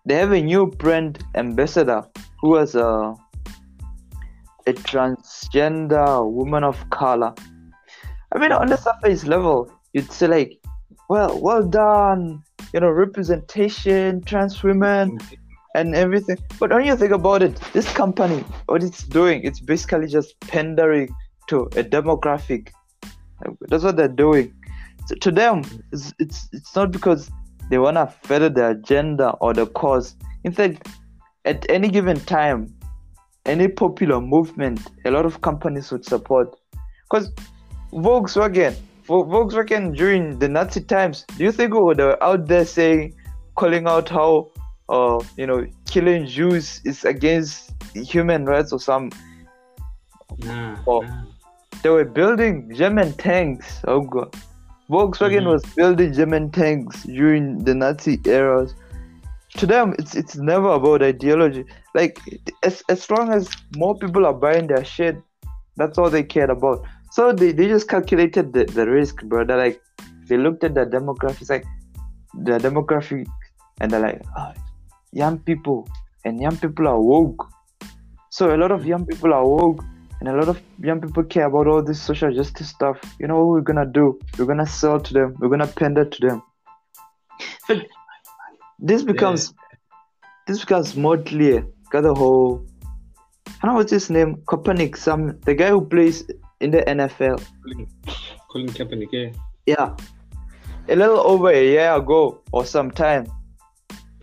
[0.07, 2.03] they have a new brand ambassador
[2.41, 3.15] who was a
[4.71, 7.35] a transgender woman of color.
[8.33, 10.59] I mean, on the surface level, you'd say like,
[11.09, 12.43] well, well done,
[12.73, 15.19] you know, representation, trans women,
[15.75, 16.39] and everything.
[16.59, 21.15] But when you think about it, this company, what it's doing, it's basically just pandering
[21.49, 22.71] to a demographic.
[23.69, 24.55] That's what they're doing.
[25.07, 27.31] So to them, it's, it's it's not because
[27.71, 30.15] they wanna further the agenda or the cause.
[30.45, 30.89] In fact,
[31.45, 32.73] at any given time,
[33.51, 36.55] any popular movement, a lot of companies would support.
[37.05, 37.33] Because
[37.93, 42.65] Volkswagen, for Volkswagen during the Nazi times, do you think oh, they were out there
[42.65, 43.15] saying,
[43.57, 44.49] calling out how,
[44.89, 49.11] uh, you know, killing Jews is against human rights or some?
[50.39, 51.01] Nah, Oh.
[51.01, 51.25] nah.
[51.83, 53.81] They were building German tanks.
[53.89, 54.37] Oh god,
[54.91, 55.53] Volkswagen Mhm.
[55.53, 58.75] was building German tanks during the Nazi eras.
[59.57, 61.65] To them, it's it's never about ideology.
[61.95, 62.19] Like
[62.63, 65.17] as as long as more people are buying their shit,
[65.77, 66.85] that's all they cared about.
[67.13, 69.45] So they, they just calculated the, the risk, bro.
[69.45, 69.81] They're like
[70.29, 71.65] they looked at the demographics, like
[72.35, 73.27] the demographic,
[73.81, 74.53] and they're like, oh,
[75.13, 75.89] young people,
[76.25, 77.49] and young people are woke.
[78.31, 79.83] So a lot of young people are woke,
[80.21, 83.01] and a lot of young people care about all this social justice stuff.
[83.19, 84.21] You know what we're gonna do?
[84.39, 85.35] We're gonna sell to them.
[85.41, 87.83] We're gonna pander to them.
[88.81, 89.55] This becomes
[90.47, 91.67] this becomes more clear.
[91.91, 92.67] Got the whole.
[93.47, 94.37] I don't know what's his name.
[94.47, 96.25] Kaepernick, some the guy who plays
[96.61, 97.45] in the NFL.
[97.63, 97.87] Colin,
[98.51, 99.31] Colin Kaepernick, yeah.
[99.67, 99.97] Yeah,
[100.89, 103.27] a little over a year ago or some time,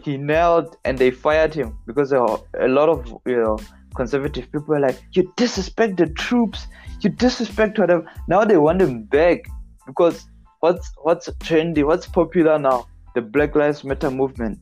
[0.03, 3.57] he knelt and they fired him because are a lot of you know
[3.95, 6.67] conservative people were like, you disrespect the troops,
[7.01, 8.09] you disrespect whatever.
[8.27, 9.45] Now they want him back
[9.85, 10.27] because
[10.59, 12.87] what's what's trendy, what's popular now?
[13.18, 14.57] The Black Lives Matter movement.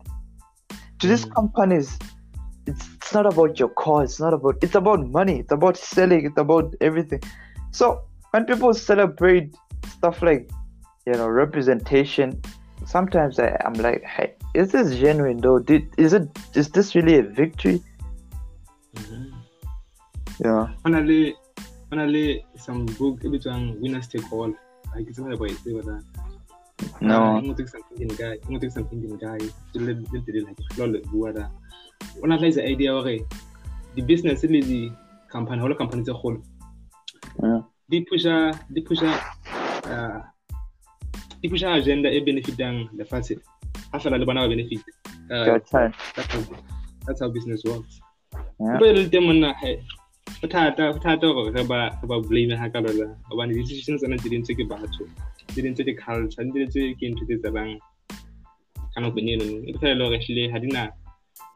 [1.00, 1.36] To these Mm.
[1.40, 1.88] companies,
[2.72, 4.12] it's, it's not about your cause.
[4.12, 4.56] It's not about.
[4.68, 5.40] It's about money.
[5.44, 6.26] It's about selling.
[6.30, 7.22] It's about everything.
[7.72, 7.88] So
[8.32, 9.56] when people celebrate
[9.96, 10.50] stuff like
[11.08, 12.32] you know representation
[12.94, 16.26] sometimes I, i'm like hey is this genuine though Did, is it
[16.62, 17.78] is this really a victory
[18.96, 19.32] Mhm.
[20.44, 21.56] yeah Finally, na le
[21.90, 22.24] ho na le
[22.66, 24.52] some book e bitswang Winners Take All.
[24.96, 25.96] Ke tsebe ba e tseba na.
[27.02, 29.40] No Ah, e ngotse ke some Indian guy, e ngotse ke some Indian guy.
[29.74, 31.50] Le tele like flow le bua da.
[32.24, 33.20] O na tla idea hore
[33.96, 34.92] di business le di
[35.32, 36.42] company, ho le company tse kgolo.
[37.44, 37.62] Yeah.
[37.90, 38.36] Di pusha
[38.74, 39.12] di pusha
[39.92, 40.22] uh,
[41.42, 43.36] di pusha agenda e benefitang lefatshe.
[43.92, 44.82] Ha fela le bona ba benefit.
[45.32, 46.42] Uh, turn that's how,
[47.06, 48.00] that's how business works.
[48.60, 48.78] Yeah.
[48.78, 49.80] Ntho e le teng monna he
[50.42, 54.64] bothata bothata gore re ba blame ha ka lola hobane decisions tsena di dintse ke
[54.68, 55.08] batho
[55.54, 57.72] di dintse ke culture di dintse ke ntho tse tsalang
[58.94, 60.84] ka nako eno e fela le hore actually ha di na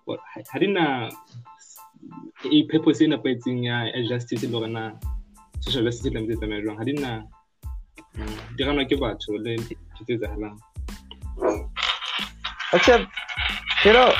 [0.05, 0.19] what
[0.51, 0.85] ha di na
[2.45, 4.83] e purpose e nepahetseng ya justice le gore na
[5.63, 7.11] social justice e tlametse tsamaya jwang ga di na
[8.55, 10.57] di ganwa ke batho le dilo tse tsagalang
[12.71, 13.07] Except,
[13.83, 14.13] you know,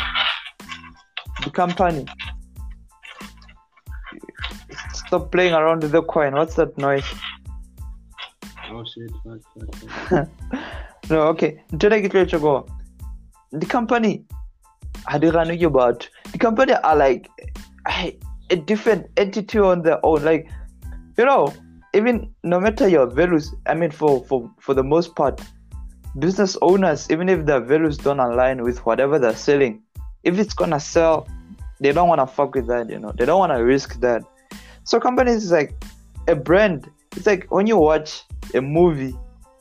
[1.44, 2.06] the company.
[4.94, 6.34] Stop playing around with the coin.
[6.34, 7.06] What's that noise?
[8.72, 8.86] Oh
[9.24, 10.30] fuck, fuck, fuck.
[11.10, 11.64] No, okay.
[11.72, 12.68] Until I get go.
[13.52, 14.26] The company,
[15.08, 16.08] I don't know about.
[16.32, 17.28] The company are like
[17.88, 20.24] a different entity on their own.
[20.24, 20.50] Like,
[21.18, 21.52] you know,
[21.96, 25.42] even no matter your values, I mean, for for for the most part,
[26.20, 29.82] business owners, even if their values don't align with whatever they're selling,
[30.24, 31.28] if it's gonna sell,
[31.80, 32.88] they don't wanna fuck with that.
[32.90, 34.24] You know, they don't wanna risk that.
[34.84, 35.74] So companies like
[36.28, 36.88] a brand.
[37.20, 38.24] It's like when you watch
[38.56, 39.14] a movie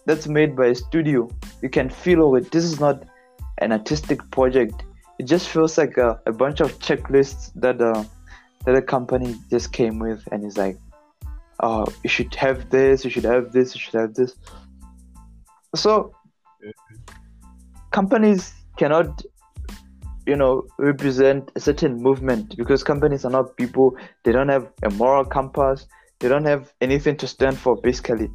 [0.07, 1.29] that's made by a studio,
[1.61, 2.53] you can feel it.
[2.53, 3.03] This is not
[3.59, 4.85] an artistic project.
[5.19, 8.05] It just feels like a, a bunch of checklists that uh,
[8.65, 10.79] that a company just came with, and it's like,
[11.61, 14.37] oh, you should have this, you should have this, you should have this.
[15.75, 16.13] So
[17.91, 19.21] companies cannot
[20.27, 24.91] you know represent a certain movement because companies are not people they don't have a
[24.91, 25.87] moral compass
[26.21, 28.31] they don't have anything to stand for basically.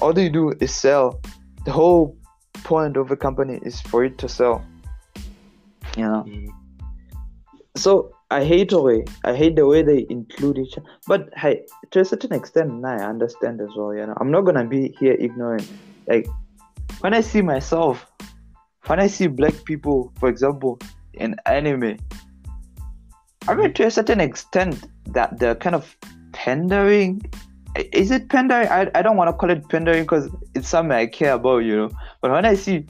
[0.00, 1.20] All they do is sell.
[1.64, 2.16] The whole
[2.64, 4.64] point of a company is for it to sell.
[5.96, 6.24] You know?
[6.26, 6.48] Mm.
[7.74, 10.86] so I hate the way I hate the way they include each other.
[11.08, 14.14] but hey to a certain extent I understand as well you know?
[14.20, 15.68] I'm not gonna be here ignorant
[16.06, 16.28] like
[17.00, 18.06] when I see myself
[18.86, 20.78] when I see black people for example
[21.14, 21.98] in anime
[23.48, 25.96] I mean to a certain extent that they're kind of
[26.32, 27.22] pandering?
[27.92, 28.68] Is it pandering?
[28.68, 31.76] I, I don't want to call it pandering because it's something I care about you
[31.76, 31.90] know.
[32.20, 32.86] But when I see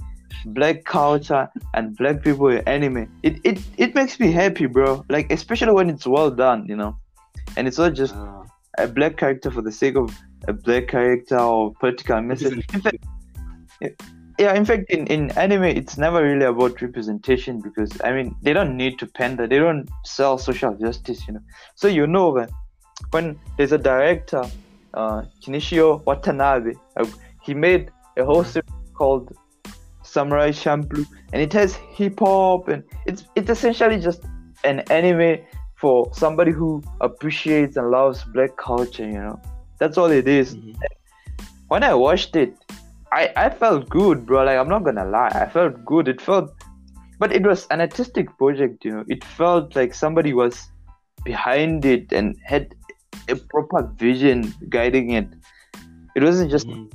[0.47, 5.05] black culture and black people in anime it, it it makes me happy bro.
[5.09, 6.97] Like especially when it's well done you know.
[7.57, 8.45] And it's not just Ah,
[8.79, 10.17] a black character for the sake of
[10.49, 12.65] a black character or political message.
[12.73, 13.05] In fact
[14.39, 18.55] yeah in fact in, in anime it's never really about representation because i mean they
[18.55, 19.47] don't need to pander.
[19.47, 21.41] They don't sell social justice you know.
[21.75, 22.51] So you know that
[23.11, 24.45] when there's a director
[24.95, 25.23] uh
[26.07, 27.07] watanabe uh,
[27.43, 29.33] he made a whole series called
[30.03, 34.23] samurai champloo and it has hip-hop and it's it's essentially just
[34.65, 35.39] an anime
[35.77, 39.41] for somebody who appreciates and loves black culture you know
[39.79, 40.77] that's all it is mhm.
[41.69, 42.55] when I watched it,
[43.13, 44.45] I, I felt good, bro.
[44.45, 46.09] Like I'm not gonna lie, I felt good.
[46.09, 46.53] It felt,
[47.19, 49.05] but it was an artistic project, you know.
[49.09, 50.69] It felt like somebody was
[51.25, 52.75] behind it and had
[53.29, 55.29] a proper vision guiding it.
[56.17, 56.91] It wasn't just Mhm.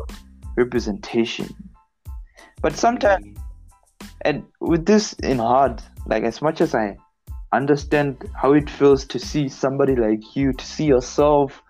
[0.57, 1.47] representation.
[2.61, 3.37] But sometimes,
[4.21, 6.97] and with this in heart, like as much as I
[7.53, 11.61] understand how it feels to see somebody like you, to see yourself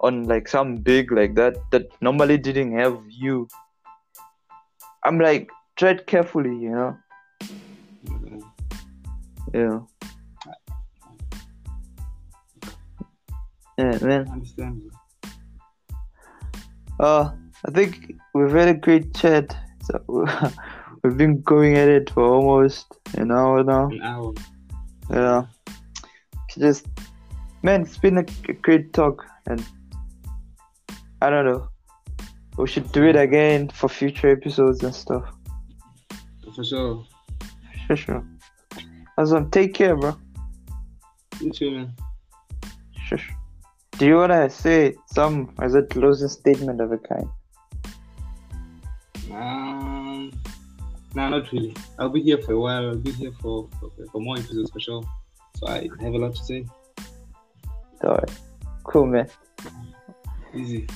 [0.00, 3.48] on like some big like that that normally didn't have you.
[5.04, 6.96] I'm like tread carefully, you know.
[8.06, 8.42] Mhm.
[9.54, 9.80] Yeah.
[13.80, 14.28] Yeah, man.
[14.28, 14.90] I understand.
[16.98, 17.30] Uh,
[17.66, 19.56] I think we've had a great chat.
[19.84, 20.26] So
[21.02, 23.88] we've been going at it for almost an hour now.
[23.88, 24.34] An hour.
[25.10, 25.46] Yeah.
[26.58, 26.88] Just,
[27.62, 29.64] man, it's been a, a great talk, and
[31.22, 31.68] I don't know.
[32.58, 35.24] We should do it again for future episodes and stuff.
[36.54, 37.06] For sure.
[37.86, 38.24] Sure, sure.
[39.16, 39.50] Awesome.
[39.50, 40.18] Take care, bro.
[41.40, 41.94] You too, man.
[43.06, 43.18] Sure.
[44.00, 47.28] Do you wanna say some as a closing statement of a kind?
[49.30, 50.32] Um,
[51.14, 51.76] nah, not really.
[51.98, 52.88] I'll be here for a while.
[52.88, 55.02] I'll be here for, for, for more episodes for sure.
[55.56, 56.64] So I have a lot to say.
[58.02, 58.30] Alright.
[58.84, 59.28] Cool, man.
[60.54, 60.86] Easy.